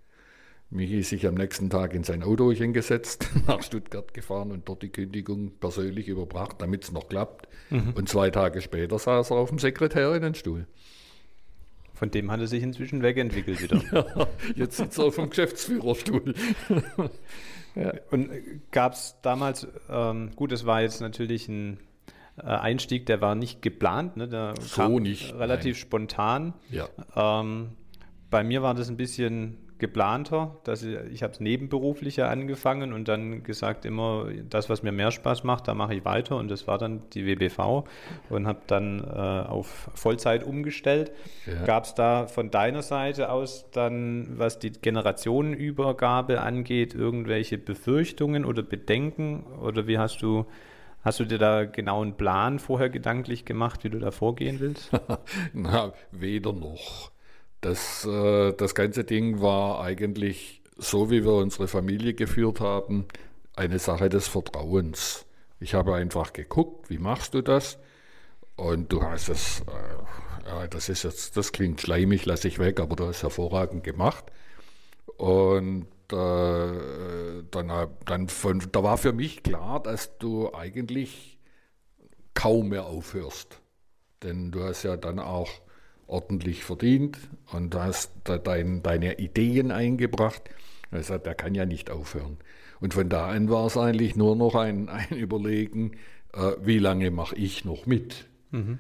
Michi 0.71 1.03
sich 1.03 1.27
am 1.27 1.35
nächsten 1.35 1.71
Tag 1.71 1.95
in 1.95 2.03
sein 2.03 2.23
Auto 2.23 2.51
hingesetzt, 2.51 3.31
nach 3.47 3.63
Stuttgart 3.63 4.13
gefahren 4.13 4.51
und 4.51 4.69
dort 4.69 4.83
die 4.83 4.89
Kündigung 4.89 5.53
persönlich 5.61 6.09
überbracht, 6.09 6.57
damit 6.59 6.85
es 6.85 6.93
noch 6.93 7.09
klappt. 7.09 7.49
Mhm. 7.71 7.93
Und 7.95 8.09
zwei 8.09 8.31
Tage 8.31 8.61
später 8.61 8.99
saß 8.99 9.31
er 9.31 9.37
auf 9.37 9.49
dem 9.49 9.59
Sekretärinnenstuhl. 9.59 10.67
Von 11.95 12.11
dem 12.11 12.31
hat 12.31 12.41
er 12.41 12.47
sich 12.47 12.63
inzwischen 12.63 13.03
wegentwickelt 13.03 13.63
wieder. 13.63 13.83
ja, 14.17 14.27
jetzt 14.55 14.77
sitzt 14.77 14.99
er 14.99 15.07
auf 15.07 15.17
dem 15.17 15.31
Geschäftsführerstuhl. 15.31 16.35
ja. 17.75 17.95
Und 18.11 18.31
gab 18.71 18.93
es 18.93 19.17
damals, 19.23 19.67
ähm, 19.89 20.33
gut, 20.37 20.53
es 20.53 20.67
war 20.67 20.83
jetzt 20.83 21.01
natürlich 21.01 21.49
ein 21.49 21.79
äh, 22.37 22.43
Einstieg, 22.43 23.07
der 23.07 23.23
war 23.23 23.35
nicht 23.35 23.63
geplant, 23.63 24.19
ne? 24.19 24.29
der 24.29 24.55
so 24.61 24.99
nicht, 24.99 25.33
relativ 25.35 25.77
nein. 25.77 25.81
spontan. 25.81 26.55
Ja. 26.71 26.89
Ähm, 27.15 27.71
bei 28.31 28.45
mir 28.45 28.63
war 28.63 28.75
das 28.75 28.91
ein 28.91 28.99
bisschen 28.99 29.57
geplanter. 29.79 30.57
Dass 30.65 30.83
ich 30.83 30.97
ich 31.12 31.23
habe 31.23 31.33
es 31.33 31.41
nebenberuflicher 31.41 32.29
angefangen 32.29 32.93
und 32.93 33.09
dann 33.09 33.43
gesagt, 33.43 33.85
immer 33.85 34.29
das, 34.49 34.69
was 34.69 34.83
mir 34.83 34.93
mehr 34.93 35.11
Spaß 35.11 35.45
macht, 35.45 35.69
da 35.69 35.75
mache 35.75 35.95
ich 35.95 36.05
weiter. 36.05 36.37
Und 36.37 36.51
das 36.51 36.67
war 36.67 36.79
dann 36.79 37.03
die 37.11 37.27
WBV 37.27 37.85
und 38.31 38.47
habe 38.47 38.61
dann 38.67 39.01
äh, 39.01 39.49
auf 39.49 39.91
Vollzeit 39.95 40.45
umgestellt. 40.45 41.12
Ja. 41.47 41.65
Gab 41.65 41.85
es 41.85 41.95
da 41.95 42.27
von 42.27 42.51
deiner 42.51 42.83
Seite 42.83 43.31
aus 43.31 43.71
dann, 43.71 44.39
was 44.39 44.59
die 44.59 44.73
Generationenübergabe 44.73 46.41
angeht, 46.41 46.95
irgendwelche 46.95 47.59
Befürchtungen 47.59 48.45
oder 48.45 48.62
Bedenken? 48.62 49.45
Oder 49.61 49.87
wie 49.87 49.99
hast 49.99 50.23
du 50.23 50.47
Hast 51.07 51.21
du 51.21 51.25
dir 51.25 51.39
da 51.39 51.67
genau 51.67 52.03
einen 52.03 52.17
Plan 52.17 52.59
vorher 52.59 52.91
gedanklich 52.91 53.45
gemacht, 53.45 53.85
wie 53.85 53.91
du 53.91 54.01
da 54.01 54.11
vorgehen 54.11 54.59
willst? 54.59 54.91
Na, 55.53 55.93
weder 56.11 56.53
noch. 56.53 57.12
Das, 57.67 58.05
äh, 58.05 58.53
das 58.53 58.77
ganze 58.77 59.03
Ding 59.03 59.41
war 59.41 59.81
eigentlich, 59.81 60.63
so 60.77 61.11
wie 61.11 61.25
wir 61.25 61.33
unsere 61.33 61.67
Familie 61.67 62.15
geführt 62.15 62.61
haben, 62.61 63.07
eine 63.57 63.81
Sache 63.81 64.09
des 64.09 64.29
Vertrauens. 64.29 65.27
Ich 65.59 65.75
habe 65.75 65.97
einfach 65.97 66.33
geguckt, 66.33 66.91
wie 66.91 66.99
machst 66.99 67.35
du 67.35 67.43
das? 67.43 67.81
Und 68.55 68.93
du 68.93 69.03
hast 69.03 69.29
es, 69.31 69.63
äh, 69.63 70.49
ja, 70.49 70.69
das 70.69 70.89
ist 70.89 71.03
jetzt, 71.03 71.37
das 71.37 71.51
klingt 71.51 71.81
schleimig, 71.81 72.25
lasse 72.25 72.47
ich 72.47 72.61
weg, 72.61 72.79
aber 72.79 72.95
du 72.95 73.07
hast 73.09 73.25
hervorragend 73.25 73.83
gemacht. 73.83 74.27
Und 75.17 75.89
äh, 76.13 77.43
dann, 77.51 77.89
dann 78.05 78.29
von, 78.29 78.63
da 78.71 78.85
war 78.85 78.97
für 78.97 79.13
mich 79.13 79.43
klar, 79.43 79.83
dass 79.83 80.19
du 80.19 80.55
eigentlich 80.55 81.41
kaum 82.33 82.69
mehr 82.69 82.87
aufhörst. 82.87 83.61
Denn 84.23 84.53
du 84.53 84.63
hast 84.63 84.85
ja 84.85 84.97
dann 84.97 85.19
auch 85.19 85.51
ordentlich 86.07 86.64
verdient 86.64 87.19
und 87.53 87.75
hast 87.75 88.12
dein, 88.25 88.83
deine 88.83 89.19
Ideen 89.19 89.71
eingebracht. 89.71 90.42
Er 90.90 91.03
sagt, 91.03 91.27
der 91.27 91.35
kann 91.35 91.55
ja 91.55 91.66
nicht 91.66 91.90
aufhören. 91.90 92.38
Und 92.81 92.95
von 92.95 93.09
da 93.09 93.29
an 93.29 93.51
war 93.51 93.66
es 93.66 93.77
eigentlich 93.77 94.16
nur 94.16 94.37
noch 94.37 94.55
ein, 94.55 94.88
ein 94.88 95.16
Überlegen, 95.16 95.92
äh, 96.33 96.53
wie 96.62 96.79
lange 96.79 97.11
mache 97.11 97.37
ich 97.37 97.64
noch 97.64 97.87
mit? 97.87 98.27
Mhm. 98.51 98.79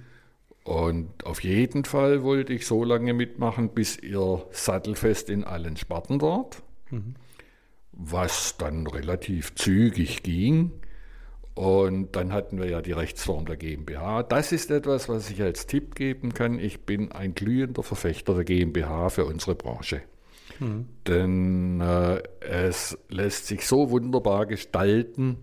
Und 0.64 1.24
auf 1.24 1.44
jeden 1.44 1.84
Fall 1.84 2.22
wollte 2.22 2.52
ich 2.52 2.66
so 2.66 2.82
lange 2.82 3.14
mitmachen, 3.14 3.70
bis 3.70 3.98
ihr 3.98 4.44
sattelfest 4.50 5.30
in 5.30 5.44
allen 5.44 5.76
Sparten 5.76 6.18
dort, 6.18 6.62
mhm. 6.90 7.14
was 7.92 8.56
dann 8.56 8.86
relativ 8.86 9.54
zügig 9.54 10.22
ging. 10.24 10.72
Und 11.56 12.14
dann 12.16 12.34
hatten 12.34 12.58
wir 12.58 12.68
ja 12.68 12.82
die 12.82 12.92
Rechtsform 12.92 13.46
der 13.46 13.56
GmbH. 13.56 14.22
Das 14.24 14.52
ist 14.52 14.70
etwas, 14.70 15.08
was 15.08 15.30
ich 15.30 15.40
als 15.40 15.66
Tipp 15.66 15.94
geben 15.94 16.34
kann. 16.34 16.58
Ich 16.58 16.80
bin 16.80 17.12
ein 17.12 17.34
glühender 17.34 17.82
Verfechter 17.82 18.34
der 18.34 18.44
GmbH 18.44 19.08
für 19.08 19.24
unsere 19.24 19.54
Branche. 19.54 20.02
Mhm. 20.60 20.86
Denn 21.06 21.80
äh, 21.80 22.22
es 22.40 22.98
lässt 23.08 23.46
sich 23.46 23.66
so 23.66 23.90
wunderbar 23.90 24.44
gestalten 24.44 25.38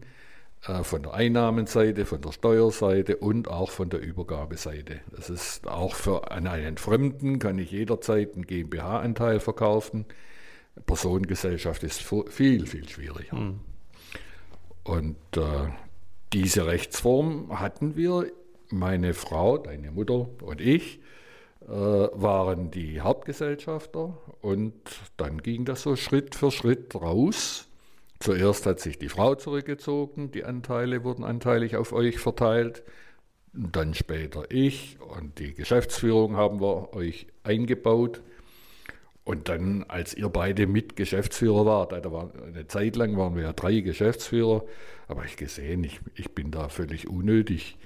äh, 0.68 0.84
von 0.84 1.02
der 1.02 1.16
Einnahmenseite, 1.16 2.06
von 2.06 2.22
der 2.22 2.32
Steuerseite 2.32 3.18
und 3.18 3.48
auch 3.48 3.72
von 3.72 3.90
der 3.90 4.00
Übergabeseite. 4.00 5.00
Das 5.10 5.32
ist 5.32 5.68
auch 5.68 5.96
für 5.96 6.30
an 6.30 6.46
einen 6.46 6.78
Fremden 6.78 7.40
kann 7.40 7.58
ich 7.58 7.72
jederzeit 7.72 8.36
einen 8.36 8.46
GmbH-Anteil 8.46 9.40
verkaufen. 9.40 10.06
Personengesellschaft 10.86 11.82
ist 11.82 12.04
viel, 12.04 12.68
viel 12.68 12.88
schwieriger. 12.88 13.36
Mhm. 13.36 13.62
Und 14.84 15.18
äh, 15.38 15.70
diese 16.34 16.66
Rechtsform 16.66 17.60
hatten 17.60 17.96
wir, 17.96 18.32
meine 18.70 19.14
Frau, 19.14 19.58
deine 19.58 19.92
Mutter 19.92 20.28
und 20.42 20.60
ich, 20.60 21.00
äh, 21.62 21.68
waren 21.70 22.72
die 22.72 23.02
Hauptgesellschafter 23.02 24.18
und 24.42 24.74
dann 25.16 25.42
ging 25.42 25.64
das 25.64 25.84
so 25.84 25.96
Schritt 25.96 26.36
für 26.36 26.52
Schritt 26.52 26.96
raus. 26.96 27.68
Zuerst 28.20 28.66
hat 28.66 28.80
sich 28.80 28.98
die 28.98 29.10
Frau 29.10 29.36
zurückgezogen, 29.36 30.32
die 30.32 30.44
Anteile 30.44 31.04
wurden 31.04 31.24
anteilig 31.24 31.76
auf 31.76 31.94
euch 31.94 32.20
verteilt, 32.20 32.84
dann 33.54 33.94
später 33.94 34.46
ich 34.50 34.98
und 35.00 35.38
die 35.40 35.54
Geschäftsführung 35.54 36.36
haben 36.36 36.60
wir 36.60 36.94
euch 36.94 37.28
eingebaut. 37.44 38.22
Und 39.26 39.48
dann, 39.48 39.86
als 39.88 40.14
ihr 40.14 40.28
beide 40.28 40.68
mit 40.68 40.96
Geschäftsführer 40.98 41.66
wart, 41.66 41.94
da 41.94 42.12
war 42.12 42.32
eine 42.46 42.68
Zeit 42.68 42.98
lang 42.98 43.16
waren 43.18 43.36
wir 43.36 43.44
ja 43.44 43.54
drei 43.54 43.80
Geschäftsführer, 43.80 44.66
aber 45.08 45.24
ich 45.24 45.38
gesehen, 45.38 45.84
ich, 45.84 46.02
ich 46.16 46.32
bin 46.32 46.52
da 46.52 46.68
völlig 46.68 47.08
unnötig. 47.08 47.78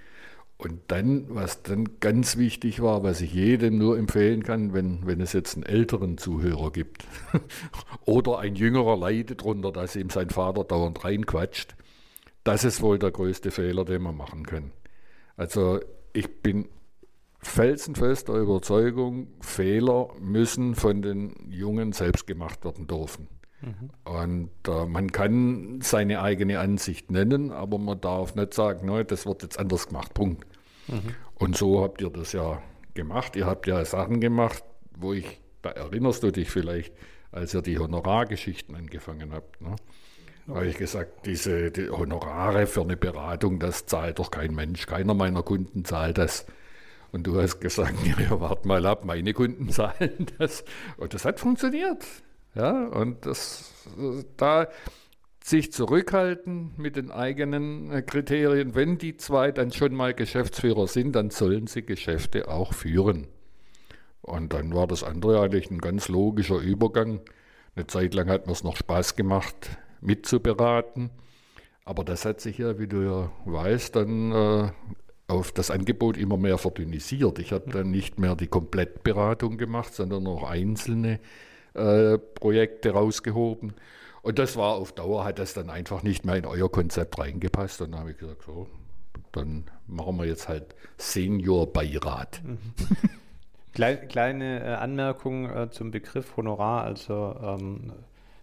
Und 0.58 0.80
dann, 0.88 1.26
was 1.30 1.62
dann 1.62 2.00
ganz 2.00 2.38
wichtig 2.38 2.82
war, 2.82 3.04
was 3.04 3.22
ich 3.22 3.32
jedem 3.32 3.78
nur 3.78 4.00
empfehlen 4.00 4.42
kann, 4.42 4.74
wenn, 4.74 5.06
wenn 5.06 5.22
es 5.22 5.34
jetzt 5.34 5.54
einen 5.54 5.64
älteren 5.68 6.18
Zuhörer 6.18 6.72
gibt 6.72 7.06
oder 8.06 8.40
ein 8.40 8.56
jüngerer 8.56 8.98
leidet 8.98 9.42
darunter, 9.42 9.72
dass 9.72 9.96
ihm 9.96 10.10
sein 10.10 10.32
Vater 10.32 10.64
dauernd 10.64 11.04
reinquatscht, 11.04 11.76
das 12.44 12.64
ist 12.64 12.82
wohl 12.82 12.98
der 12.98 13.12
größte 13.12 13.52
Fehler, 13.52 13.86
den 13.86 14.02
man 14.02 14.18
machen 14.18 14.48
kann. 14.48 14.72
Also 15.36 15.80
ich 16.14 16.42
bin 16.42 16.68
felsenfester 17.40 18.34
Überzeugung, 18.34 19.28
Fehler 19.42 20.10
müssen 20.20 20.76
von 20.76 21.02
den 21.02 21.36
Jungen 21.50 21.92
selbst 21.94 22.28
gemacht 22.28 22.66
werden 22.66 22.88
dürfen. 22.88 23.28
Mhm. 23.62 23.90
Und 24.04 24.52
äh, 24.68 24.86
man 24.86 25.12
kann 25.12 25.80
seine 25.82 26.22
eigene 26.22 26.60
Ansicht 26.60 27.12
nennen, 27.12 27.52
aber 27.52 27.78
man 27.78 28.00
darf 28.00 28.36
nicht 28.36 28.54
sagen, 28.54 28.88
no, 28.88 29.02
das 29.04 29.26
wird 29.26 29.44
jetzt 29.44 29.60
anders 29.60 29.88
gemacht. 29.88 30.14
Punkt. 30.14 30.46
Mhm. 30.88 31.16
Und 31.36 31.58
so 31.58 31.82
habt 31.82 32.02
ihr 32.02 32.10
das 32.10 32.34
ja 32.34 32.62
gemacht. 32.94 33.36
Ihr 33.36 33.46
habt 33.46 33.68
ja 33.68 33.84
Sachen 33.86 34.20
gemacht, 34.22 34.64
wo 34.96 35.14
ich, 35.14 35.42
da 35.62 35.70
erinnerst 35.72 36.24
du 36.24 36.32
dich 36.32 36.50
vielleicht, 36.50 36.94
als 37.32 37.54
ihr 37.54 37.62
die 37.62 37.78
Honorargeschichten 37.78 38.76
angefangen 38.76 39.34
habt. 39.34 39.62
Ne? 39.62 39.76
Da 40.48 40.56
habe 40.56 40.68
ich 40.68 40.78
gesagt, 40.78 41.26
diese 41.26 41.72
die 41.72 41.90
Honorare 41.90 42.68
für 42.68 42.82
eine 42.82 42.96
Beratung, 42.96 43.60
das 43.60 43.86
zahlt 43.86 44.20
doch 44.20 44.32
kein 44.32 44.56
Mensch. 44.56 44.86
Keiner 44.88 45.14
meiner 45.14 45.44
Kunden 45.44 45.84
zahlt 45.84 46.18
das. 46.18 46.46
Und 47.12 47.26
du 47.26 47.40
hast 47.40 47.60
gesagt, 47.60 47.96
ja, 48.20 48.40
wart 48.40 48.66
mal 48.66 48.86
ab, 48.86 49.06
meine 49.06 49.34
Kunden 49.34 49.70
zahlen 49.70 50.28
das. 50.38 50.64
Und 50.98 51.14
das 51.14 51.26
hat 51.26 51.40
funktioniert. 51.40 52.06
Ja, 52.56 52.88
und 52.88 53.26
das, 53.26 53.72
da 54.36 54.68
sich 55.44 55.72
zurückhalten 55.72 56.74
mit 56.76 56.98
den 56.98 57.10
eigenen 57.10 57.92
äh, 57.92 58.02
Kriterien. 58.02 58.76
Wenn 58.76 58.98
die 58.98 59.16
zwei 59.16 59.52
dann 59.52 59.72
schon 59.72 59.96
mal 59.96 60.14
Geschäftsführer 60.14 60.88
sind, 60.88 61.16
dann 61.16 61.30
sollen 61.30 61.68
sie 61.68 61.84
Geschäfte 61.84 62.50
auch 62.50 62.74
führen. 62.74 63.28
Und 64.22 64.52
dann 64.52 64.74
war 64.74 64.88
das 64.88 65.04
andere 65.04 65.42
eigentlich 65.42 65.72
ein 65.72 65.80
ganz 65.80 66.10
logischer 66.10 66.58
Übergang. 66.58 67.22
Eine 67.76 67.88
Zeit 67.88 68.14
lang 68.14 68.28
hat 68.30 68.48
mir 68.48 68.52
es 68.52 68.64
noch 68.64 68.76
Spaß 68.76 69.16
gemacht, 69.16 69.78
mitzuberaten. 70.02 71.12
Aber 71.86 72.04
das 72.04 72.26
hat 72.26 72.42
sich 72.42 72.58
ja, 72.58 72.78
wie 72.78 72.88
du 72.88 73.02
ja 73.04 73.32
weißt, 73.46 73.96
dann 73.96 74.32
äh, 74.34 74.72
auf 75.28 75.52
das 75.52 75.72
Angebot 75.72 76.18
immer 76.18 76.38
mehr 76.38 76.58
verdünnisiert. 76.58 77.40
Ich 77.40 77.52
habe 77.52 77.70
dann 77.70 77.92
nicht 77.92 78.18
mehr 78.18 78.36
die 78.36 78.48
Komplettberatung 78.48 79.58
gemacht, 79.58 79.94
sondern 79.94 80.24
noch 80.24 80.44
einzelne 80.44 81.20
äh, 81.74 82.18
Projekte 82.18 82.92
rausgehoben. 82.92 83.74
Und 84.22 84.40
das 84.40 84.56
war 84.56 84.76
auf 84.76 84.94
Dauer, 84.94 85.26
hat 85.26 85.40
das 85.40 85.54
dann 85.54 85.70
einfach 85.70 86.04
nicht 86.04 86.26
mehr 86.26 86.36
in 86.36 86.46
euer 86.46 86.72
Konzept 86.72 87.20
reingepasst. 87.20 87.82
Und 87.82 87.92
dann 87.92 88.00
habe 88.00 88.12
ich 88.12 88.18
gesagt, 88.18 88.44
so, 88.46 88.68
dann 89.32 89.66
machen 89.86 90.18
wir 90.18 90.26
jetzt 90.26 90.48
halt 90.48 90.76
Seniorbeirat. 90.98 92.42
Mhm. 92.44 92.58
Kleine 94.10 94.64
äh, 94.64 94.74
Anmerkung 94.74 95.50
äh, 95.50 95.70
zum 95.70 95.92
Begriff 95.92 96.36
Honorar. 96.36 96.84
Also 96.84 97.36
ähm, 97.42 97.92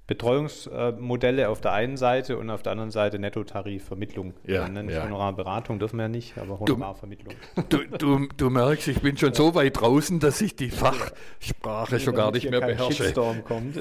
Betreuungsmodelle 0.07 1.49
auf 1.49 1.63
der 1.63 1.73
einen 1.73 1.97
Seite 1.97 2.37
und 2.37 2.51
auf 2.51 2.63
der 2.63 2.73
anderen 2.73 2.91
Seite 2.91 3.19
Nettotarifvermittlung. 3.19 4.35
Ja, 4.47 4.69
ja. 4.69 4.83
ja. 4.83 5.05
Honorarberatung 5.05 5.79
dürfen 5.79 5.97
wir 5.97 6.03
ja 6.05 6.09
nicht, 6.09 6.37
aber 6.37 6.61
Honorarvermittlung. 6.61 7.35
Du, 7.71 7.79
du, 7.87 8.29
du 8.37 8.51
merkst, 8.51 8.89
ich 8.89 9.01
bin 9.01 9.17
schon 9.17 9.31
ja. 9.31 9.35
so 9.35 9.55
weit 9.55 9.81
draußen, 9.81 10.21
dass 10.21 10.43
ich 10.43 10.57
die 10.57 10.71
Fachsprache 10.71 12.01
schon 12.01 12.15
gar 12.15 12.33
nicht 12.33 12.51
mehr 12.51 12.61
beherrsche. 12.61 13.05
Shitstorm 13.05 13.45
kommt. 13.45 13.79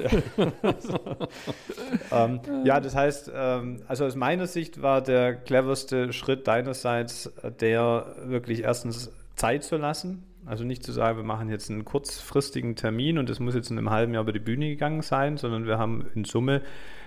ähm, 2.12 2.40
ja, 2.64 2.80
das 2.80 2.96
heißt, 2.96 3.32
ähm, 3.36 3.82
also 3.88 4.06
aus 4.06 4.16
meiner 4.16 4.48
Sicht 4.48 4.82
war 4.82 5.02
der 5.02 5.36
cleverste 5.36 6.14
Schritt 6.14 6.48
deinerseits 6.48 7.32
der 7.60 8.16
wirklich 8.24 8.64
erstens 8.64 9.12
Zeit 9.36 9.64
zu 9.64 9.76
lassen, 9.78 10.24
also 10.46 10.64
nicht 10.64 10.84
zu 10.84 10.92
sagen, 10.92 11.18
wir 11.18 11.24
machen 11.24 11.50
jetzt 11.50 11.70
einen 11.70 11.86
kurzfristigen 11.86 12.76
Termin 12.76 13.18
und 13.18 13.30
das 13.30 13.40
muss 13.40 13.56
jetzt 13.56 13.72
in 13.72 13.78
einem 13.78 13.90
halben 13.90 14.14
Jahr 14.14 14.24
über 14.24 14.34
die 14.34 14.40
Bühne 14.40 14.70
gegangen 14.70 15.02
sein, 15.02 15.38
sondern 15.38 15.66
wir 15.66 15.78
haben 15.78 16.06
in 16.16 16.26
Summe, 16.26 16.62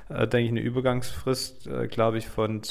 äh, 0.08 0.26
denke 0.26 0.44
ich, 0.44 0.50
eine 0.50 0.60
Übergangsfrist, 0.60 1.66
äh, 1.66 1.88
glaube 1.88 2.18
ich, 2.18 2.28
von, 2.28 2.62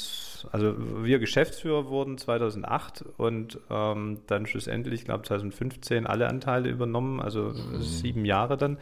also 0.51 0.75
wir 1.04 1.19
Geschäftsführer 1.19 1.88
wurden 1.88 2.17
2008 2.17 3.06
und 3.17 3.60
ähm, 3.69 4.19
dann 4.28 4.45
schlussendlich, 4.45 5.01
ich 5.01 5.06
glaube 5.06 5.23
2015, 5.23 6.08
alle 6.08 6.28
Anteile 6.28 6.69
übernommen, 6.69 7.19
also 7.21 7.54
mhm. 7.54 7.82
sieben 7.82 8.25
Jahre 8.25 8.58
dann 8.58 8.78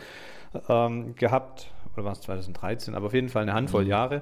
ähm, 0.70 1.16
gehabt, 1.16 1.72
oder 1.94 2.06
war 2.06 2.13
es 2.13 2.22
2013, 2.22 2.96
aber 2.96 3.08
auf 3.08 3.13
jeden 3.13 3.30
Fall 3.30 3.44
eine 3.44 3.54
Handvoll 3.54 3.84
mhm. 3.84 3.89
Jahre. 3.89 4.22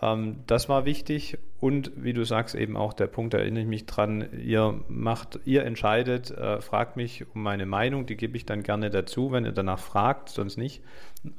Ähm, 0.00 0.36
das 0.46 0.68
war 0.68 0.84
wichtig 0.86 1.38
und 1.60 1.92
wie 1.96 2.14
du 2.14 2.24
sagst, 2.24 2.54
eben 2.54 2.76
auch 2.76 2.94
der 2.94 3.06
Punkt, 3.06 3.34
da 3.34 3.38
erinnere 3.38 3.62
ich 3.62 3.68
mich 3.68 3.86
dran, 3.86 4.26
ihr 4.42 4.80
macht, 4.88 5.40
ihr 5.44 5.64
entscheidet, 5.64 6.30
äh, 6.30 6.60
fragt 6.60 6.96
mich 6.96 7.26
um 7.34 7.42
meine 7.42 7.66
Meinung, 7.66 8.06
die 8.06 8.16
gebe 8.16 8.36
ich 8.36 8.46
dann 8.46 8.62
gerne 8.62 8.90
dazu, 8.90 9.30
wenn 9.30 9.44
ihr 9.44 9.52
danach 9.52 9.78
fragt, 9.78 10.30
sonst 10.30 10.56
nicht. 10.56 10.82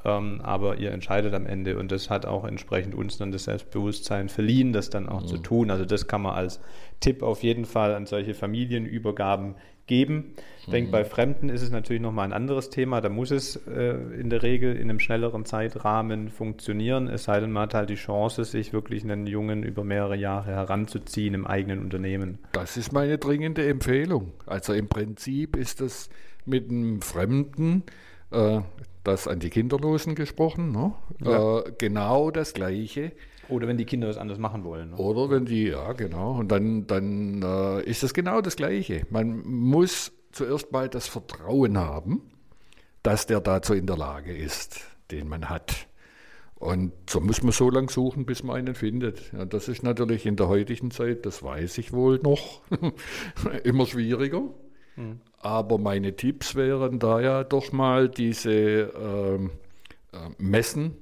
Ähm, 0.04 0.42
aber 0.42 0.78
ihr 0.78 0.92
entscheidet 0.92 1.34
am 1.34 1.46
Ende 1.46 1.78
und 1.78 1.92
das 1.92 2.10
hat 2.10 2.26
auch 2.26 2.44
entsprechend 2.44 2.96
uns 2.96 3.18
dann 3.18 3.32
das 3.32 3.46
Selbstbewusstsein 3.46 4.30
verliehen, 4.30 4.74
das 4.74 4.90
dann 4.90 5.10
auch 5.10 5.22
mhm. 5.22 5.28
zu 5.28 5.38
tun. 5.38 5.72
Also 5.72 5.86
das 5.86 6.08
kann 6.08 6.22
man 6.22 6.36
als 6.36 6.60
Tipp 7.00 7.22
auf 7.24 7.44
jeden 7.44 7.66
Fall 7.66 7.94
an 7.94 8.06
solche 8.06 8.34
Familienübergaben 8.34 9.56
geben. 9.88 10.34
Ich 10.60 10.72
denke, 10.72 10.92
bei 10.92 11.06
Fremden 11.06 11.50
ist 11.50 11.62
es 11.62 11.70
natürlich 11.70 12.02
nochmal 12.02 12.26
ein 12.26 12.34
anderes 12.34 12.72
Thema. 12.72 13.00
Da 13.00 13.10
muss 13.10 13.30
es 13.30 13.56
äh, 13.68 13.96
in 14.20 14.32
der 14.32 14.42
Regel 14.42 14.76
in 14.76 14.90
einem 14.90 15.00
schnelleren 15.00 15.46
Zeitrahmen 15.46 16.30
funktionieren, 16.30 17.08
es 17.08 17.26
sei 17.26 17.40
denn, 17.40 17.52
man 17.52 17.64
hat 17.64 17.76
halt 17.76 17.90
die 17.92 17.96
Chance, 17.96 18.46
sich 18.46 18.74
wirklich 18.74 19.04
einen 19.04 19.28
Jungen 19.28 19.62
über 19.62 19.84
mehrere 19.84 20.16
Jahre 20.16 20.52
heranzuziehen 20.52 21.36
im 21.36 21.46
eigenen 21.46 21.80
Unternehmen. 21.80 22.40
Das 22.52 22.78
ist 22.78 22.94
meine 22.94 23.20
dringende 23.20 23.68
Empfehlung. 23.68 24.32
Also 24.48 24.74
im 24.74 24.88
Prinzip 24.88 25.56
ist 25.56 25.82
es 25.82 26.10
mit 26.46 26.70
einem 26.70 27.02
Fremden, 27.02 27.84
äh, 28.32 28.62
das 29.04 29.28
an 29.28 29.40
die 29.40 29.52
Kinderlosen 29.52 30.16
gesprochen, 30.16 30.72
ne? 30.72 30.94
ja. 31.24 31.60
äh, 31.60 31.74
genau 31.78 32.32
das 32.32 32.54
Gleiche. 32.54 33.12
Oder 33.50 33.68
wenn 33.68 33.78
die 33.78 33.86
Kinder 33.86 34.08
was 34.08 34.18
anders 34.18 34.38
machen 34.38 34.64
wollen. 34.64 34.92
Ne? 34.92 34.98
Oder 34.98 35.30
wenn 35.30 35.46
die, 35.46 35.68
ja 35.68 35.94
genau. 35.94 36.38
Und 36.40 36.52
dann, 36.52 36.88
dann 36.88 37.42
äh, 37.44 37.84
ist 37.84 38.04
es 38.04 38.14
genau 38.14 38.42
das 38.42 38.56
Gleiche. 38.56 39.06
Man 39.10 39.46
muss 39.46 40.12
zuerst 40.32 40.72
mal 40.72 40.90
das 40.90 41.08
Vertrauen 41.08 41.78
haben, 41.78 42.22
dass 43.04 43.28
der 43.28 43.42
dazu 43.42 43.74
in 43.74 43.88
der 43.88 43.98
Lage 43.98 44.36
ist, 44.36 44.82
den 45.12 45.28
man 45.28 45.50
hat. 45.50 45.88
Und 46.56 46.94
so 47.10 47.20
muss 47.20 47.44
man 47.44 47.52
so 47.52 47.70
lange 47.70 47.92
suchen, 47.92 48.26
bis 48.26 48.42
man 48.44 48.56
einen 48.56 48.76
findet. 48.76 49.32
Ja, 49.34 49.46
das 49.46 49.68
ist 49.68 49.84
natürlich 49.84 50.26
in 50.26 50.36
der 50.36 50.48
heutigen 50.48 50.90
Zeit, 50.90 51.26
das 51.26 51.44
weiß 51.44 51.78
ich 51.78 51.92
wohl 51.92 52.20
noch, 52.20 52.62
immer 53.64 53.86
schwieriger. 53.86 54.42
Mhm. 54.96 55.20
Aber 55.40 55.78
meine 55.78 56.16
Tipps 56.16 56.56
wären 56.56 57.00
da 57.00 57.20
ja 57.20 57.44
doch 57.44 57.72
mal 57.72 58.10
diese 58.10 58.52
ähm, 58.52 59.52
äh, 60.14 60.30
Messen 60.38 60.96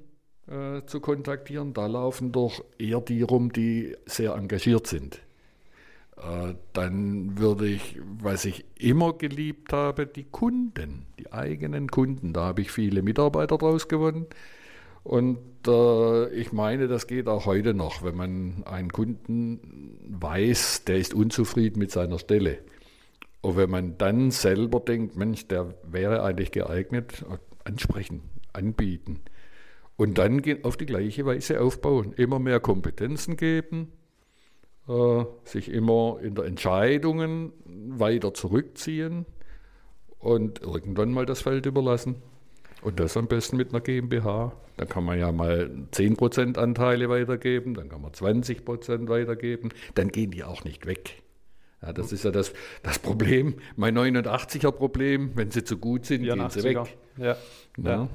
äh, 0.53 0.85
zu 0.85 0.99
kontaktieren. 0.99 1.73
Da 1.73 1.87
laufen 1.87 2.31
doch 2.31 2.63
eher 2.77 3.01
die 3.01 3.23
rum, 3.23 3.51
die 3.51 3.95
sehr 4.05 4.35
engagiert 4.35 4.85
sind. 4.85 5.19
Äh, 6.17 6.53
dann 6.73 7.39
würde 7.39 7.67
ich, 7.67 7.99
was 8.21 8.45
ich 8.45 8.63
immer 8.77 9.13
geliebt 9.13 9.73
habe, 9.73 10.05
die 10.05 10.25
Kunden, 10.25 11.07
die 11.19 11.31
eigenen 11.33 11.89
Kunden. 11.89 12.33
Da 12.33 12.45
habe 12.45 12.61
ich 12.61 12.71
viele 12.71 13.01
Mitarbeiter 13.01 13.57
draus 13.57 13.87
gewonnen. 13.87 14.27
Und 15.03 15.39
äh, 15.67 16.29
ich 16.29 16.53
meine, 16.53 16.87
das 16.87 17.07
geht 17.07 17.27
auch 17.27 17.45
heute 17.45 17.73
noch, 17.73 18.03
wenn 18.03 18.15
man 18.15 18.63
einen 18.65 18.91
Kunden 18.91 19.97
weiß, 20.07 20.85
der 20.85 20.97
ist 20.97 21.13
unzufrieden 21.13 21.79
mit 21.79 21.91
seiner 21.91 22.19
Stelle. 22.19 22.59
Und 23.41 23.57
wenn 23.57 23.69
man 23.69 23.97
dann 23.97 24.31
selber 24.31 24.79
denkt, 24.79 25.17
Mensch, 25.17 25.47
der 25.47 25.73
wäre 25.83 26.23
eigentlich 26.23 26.51
geeignet, 26.51 27.25
ansprechen, 27.65 28.21
anbieten. 28.53 29.21
Und 29.95 30.17
dann 30.17 30.41
auf 30.63 30.77
die 30.77 30.85
gleiche 30.85 31.25
Weise 31.25 31.61
aufbauen. 31.61 32.13
Immer 32.13 32.39
mehr 32.39 32.59
Kompetenzen 32.59 33.37
geben, 33.37 33.91
äh, 34.87 35.23
sich 35.45 35.69
immer 35.69 36.19
in 36.21 36.35
der 36.35 36.45
Entscheidungen 36.45 37.53
weiter 37.65 38.33
zurückziehen 38.33 39.25
und 40.19 40.61
irgendwann 40.61 41.11
mal 41.11 41.25
das 41.25 41.41
Feld 41.41 41.65
überlassen. 41.65 42.15
Und 42.81 42.99
das 42.99 43.15
am 43.15 43.27
besten 43.27 43.57
mit 43.57 43.69
einer 43.69 43.81
GmbH. 43.81 44.53
Dann 44.77 44.89
kann 44.89 45.03
man 45.03 45.19
ja 45.19 45.31
mal 45.31 45.69
10% 45.91 46.57
Anteile 46.57 47.07
weitergeben, 47.07 47.75
dann 47.75 47.89
kann 47.89 48.01
man 48.01 48.11
20% 48.11 49.07
weitergeben. 49.07 49.69
Dann 49.93 50.09
gehen 50.09 50.31
die 50.31 50.43
auch 50.43 50.63
nicht 50.63 50.85
weg. 50.85 51.21
Ja, 51.81 51.93
das 51.93 52.11
ist 52.11 52.23
ja 52.23 52.31
das, 52.31 52.53
das 52.81 52.99
Problem, 52.99 53.55
mein 53.75 53.97
89er 53.97 54.71
Problem, 54.71 55.31
wenn 55.35 55.51
sie 55.51 55.63
zu 55.63 55.77
gut 55.77 56.05
sind, 56.05 56.23
gehen 56.23 56.49
sie 56.49 56.63
weg. 56.63 56.77
Ja. 57.17 57.25
ja. 57.25 57.37
Ja, 57.77 58.09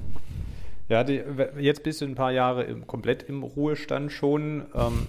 die, 1.05 1.23
jetzt 1.59 1.83
bist 1.83 2.01
du 2.01 2.07
ein 2.07 2.15
paar 2.15 2.33
Jahre 2.33 2.65
im, 2.65 2.87
komplett 2.87 3.23
im 3.25 3.43
Ruhestand 3.43 4.11
schon. 4.11 4.67
Ähm, 4.75 5.07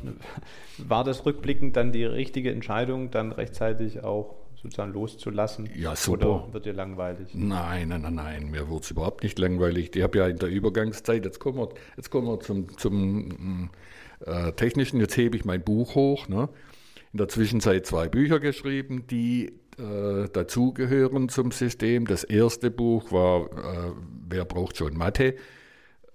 war 0.78 1.04
das 1.04 1.26
rückblickend 1.26 1.78
dann 1.78 1.92
die 1.92 2.04
richtige 2.04 2.52
Entscheidung, 2.52 3.12
dann 3.12 3.32
rechtzeitig 3.32 4.04
auch 4.04 4.36
sozusagen 4.62 4.92
loszulassen? 4.92 5.70
Ja, 5.76 5.96
super. 5.96 6.44
Oder 6.44 6.54
wird 6.54 6.66
dir 6.66 6.74
langweilig? 6.74 7.30
Nein, 7.34 7.88
nein, 7.90 8.02
nein, 8.02 8.16
nein, 8.16 8.52
mir 8.52 8.70
wird 8.70 8.84
es 8.84 8.92
überhaupt 8.92 9.24
nicht 9.24 9.40
langweilig. 9.40 9.96
Ich 9.96 10.04
habe 10.04 10.18
ja 10.18 10.28
in 10.28 10.38
der 10.38 10.50
Übergangszeit, 10.50 11.24
jetzt 11.24 11.40
kommen 11.40 11.58
wir, 11.58 11.70
jetzt 11.96 12.10
kommen 12.10 12.28
wir 12.28 12.40
zum, 12.42 12.78
zum 12.78 13.70
äh, 14.26 14.52
Technischen, 14.52 15.00
jetzt 15.00 15.16
hebe 15.16 15.38
ich 15.38 15.46
mein 15.46 15.64
Buch 15.64 15.96
hoch. 15.96 16.28
Ne? 16.28 16.50
In 17.14 17.18
der 17.20 17.30
Zwischenzeit 17.30 17.86
zwei 17.86 18.10
Bücher 18.10 18.42
geschrieben, 18.42 19.08
die 19.10 19.54
äh, 19.78 20.28
dazugehören 20.34 21.30
zum 21.30 21.52
System. 21.52 22.06
Das 22.06 22.26
erste 22.26 22.70
Buch 22.70 23.14
war 23.14 23.46
äh, 23.46 23.94
Wer 24.30 24.46
braucht 24.46 24.78
schon 24.78 24.96
Mathe? 24.96 25.36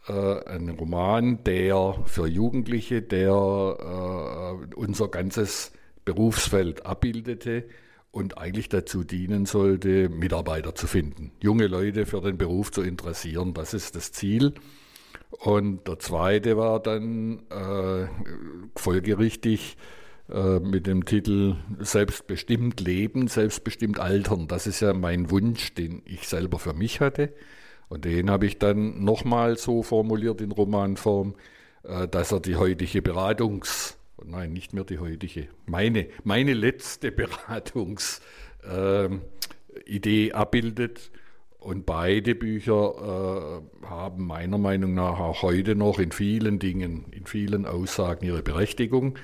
Äh, 0.07 0.45
ein 0.47 0.69
Roman, 0.71 1.43
der 1.45 1.97
für 2.05 2.27
Jugendliche, 2.27 3.01
der 3.01 3.31
äh, 3.31 4.75
unser 4.75 5.09
ganzes 5.09 5.73
Berufsfeld 6.05 6.85
abbildete 6.85 7.65
und 8.11 8.37
eigentlich 8.39 8.69
dazu 8.69 9.03
dienen 9.03 9.47
sollte, 9.47 10.09
Mitarbeiter 10.09 10.75
zu 10.75 10.87
finden, 10.87 11.33
junge 11.41 11.67
Leute 11.67 12.07
für 12.07 12.21
den 12.21 12.37
Beruf 12.37 12.71
zu 12.71 12.83
interessieren. 12.83 13.55
Das 13.55 13.73
ist 13.73 13.97
das 13.97 14.13
Ziel. 14.13 14.55
Und 15.31 15.89
der 15.89 15.99
zweite 15.99 16.57
war 16.57 16.81
dann 16.81 17.41
äh, 17.51 18.07
folgerichtig 18.77 19.77
äh, 20.31 20.61
mit 20.61 20.87
dem 20.87 21.07
Titel 21.07 21.57
Selbstbestimmt 21.81 22.81
Leben, 22.81 23.27
selbstbestimmt 23.27 23.99
Altern. 23.99 24.49
Das 24.49 24.67
ist 24.67 24.81
ja 24.81 24.93
mein 24.93 25.31
Wunsch, 25.31 25.75
den 25.75 26.03
ich 26.05 26.29
selber 26.29 26.59
für 26.59 26.75
mich 26.75 27.01
hatte. 27.01 27.33
Und 27.95 28.05
den 28.05 28.31
habe 28.31 28.47
ich 28.47 28.59
dann 28.59 29.05
nochmal 29.05 29.57
so 29.57 29.83
formuliert 29.83 30.41
in 30.41 30.53
Romanform, 30.53 31.35
äh, 31.85 32.09
dass 32.09 32.33
er 32.33 32.41
die 32.41 32.57
heutige 32.57 33.01
Beratungs- 33.01 33.97
nein, 34.27 34.53
nicht 34.53 34.73
mehr 34.73 34.85
die 34.85 34.99
heutige, 34.99 35.49
meine, 35.67 36.07
meine 36.23 36.55
letzte 36.55 37.13
Beratungsidee 37.13 38.21
ähm, 40.29 40.35
abbildet. 40.35 41.11
Und 41.59 41.87
beide 41.87 42.35
Bücher 42.35 43.63
äh, 43.83 43.87
haben 43.87 44.27
meiner 44.27 44.59
Meinung 44.59 44.93
nach 44.93 45.19
auch 45.19 45.41
heute 45.41 45.75
noch 45.75 45.99
in 45.99 46.13
vielen 46.13 46.59
Dingen, 46.59 47.07
in 47.11 47.25
vielen 47.25 47.65
Aussagen 47.65 48.27
ihre 48.27 48.43
Berechtigung. 48.43 49.19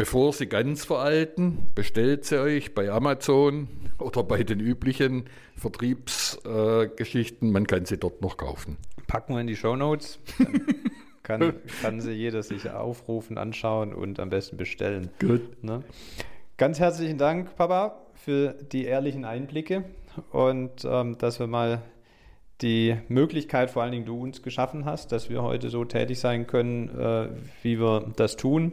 Bevor 0.00 0.32
sie 0.32 0.46
ganz 0.46 0.86
veralten, 0.86 1.66
bestellt 1.74 2.24
sie 2.24 2.40
euch 2.40 2.74
bei 2.74 2.90
Amazon 2.90 3.68
oder 3.98 4.22
bei 4.22 4.42
den 4.44 4.58
üblichen 4.58 5.26
Vertriebsgeschichten. 5.56 7.48
Äh, 7.48 7.52
Man 7.52 7.66
kann 7.66 7.84
sie 7.84 7.98
dort 7.98 8.22
noch 8.22 8.38
kaufen. 8.38 8.78
Packen 9.06 9.34
wir 9.34 9.42
in 9.42 9.46
die 9.46 9.56
Show 9.56 9.76
Notes. 9.76 10.18
Kann, 11.22 11.52
kann 11.82 12.00
sie 12.00 12.12
jeder 12.12 12.42
sich 12.42 12.70
aufrufen, 12.70 13.36
anschauen 13.36 13.92
und 13.92 14.18
am 14.20 14.30
besten 14.30 14.56
bestellen. 14.56 15.10
Gut. 15.20 15.62
Ne? 15.62 15.84
Ganz 16.56 16.80
herzlichen 16.80 17.18
Dank, 17.18 17.54
Papa, 17.56 18.00
für 18.14 18.54
die 18.72 18.86
ehrlichen 18.86 19.26
Einblicke 19.26 19.84
und 20.32 20.82
ähm, 20.86 21.18
dass 21.18 21.38
wir 21.38 21.46
mal 21.46 21.82
die 22.62 22.96
Möglichkeit, 23.08 23.70
vor 23.70 23.82
allen 23.82 23.92
Dingen 23.92 24.04
du 24.04 24.20
uns 24.20 24.42
geschaffen 24.42 24.84
hast, 24.84 25.12
dass 25.12 25.30
wir 25.30 25.42
heute 25.42 25.70
so 25.70 25.84
tätig 25.84 26.18
sein 26.18 26.46
können, 26.46 26.88
äh, 26.88 27.28
wie 27.62 27.78
wir 27.78 28.12
das 28.16 28.36
tun. 28.36 28.72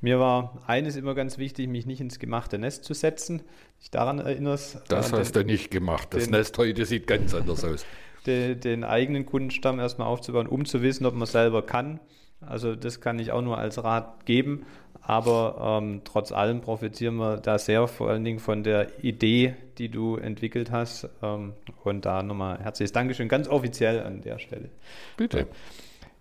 Mir 0.00 0.18
war 0.18 0.62
eines 0.66 0.96
immer 0.96 1.14
ganz 1.14 1.38
wichtig, 1.38 1.68
mich 1.68 1.86
nicht 1.86 2.00
ins 2.00 2.18
gemachte 2.18 2.58
Nest 2.58 2.84
zu 2.84 2.94
setzen. 2.94 3.42
Ich 3.80 3.90
daran 3.90 4.18
erinnerst. 4.18 4.82
Das 4.88 5.12
hast 5.12 5.34
den, 5.34 5.46
du 5.46 5.52
nicht 5.52 5.70
gemacht. 5.70 6.08
Das 6.12 6.24
den, 6.24 6.32
Nest 6.32 6.58
heute 6.58 6.84
sieht 6.84 7.06
ganz 7.06 7.34
anders 7.34 7.64
aus. 7.64 7.86
Den, 8.24 8.60
den 8.60 8.84
eigenen 8.84 9.26
Kundenstamm 9.26 9.80
erstmal 9.80 10.06
aufzubauen, 10.06 10.46
um 10.46 10.64
zu 10.64 10.80
wissen, 10.80 11.06
ob 11.06 11.14
man 11.16 11.26
selber 11.26 11.60
kann. 11.60 11.98
Also 12.40 12.76
das 12.76 13.00
kann 13.00 13.18
ich 13.18 13.32
auch 13.32 13.42
nur 13.42 13.58
als 13.58 13.82
Rat 13.82 14.26
geben. 14.26 14.64
Aber 15.04 15.80
ähm, 15.82 16.02
trotz 16.04 16.30
allem 16.30 16.60
profitieren 16.60 17.16
wir 17.16 17.38
da 17.38 17.58
sehr 17.58 17.88
vor 17.88 18.08
allen 18.08 18.24
Dingen 18.24 18.38
von 18.38 18.62
der 18.62 19.04
Idee, 19.04 19.56
die 19.78 19.88
du 19.88 20.16
entwickelt 20.16 20.70
hast. 20.70 21.08
Ähm, 21.22 21.54
und 21.82 22.04
da 22.04 22.22
nochmal 22.22 22.60
herzliches 22.60 22.92
Dankeschön, 22.92 23.28
ganz 23.28 23.48
offiziell 23.48 24.02
an 24.02 24.20
der 24.20 24.38
Stelle. 24.38 24.70
Bitte. 25.16 25.48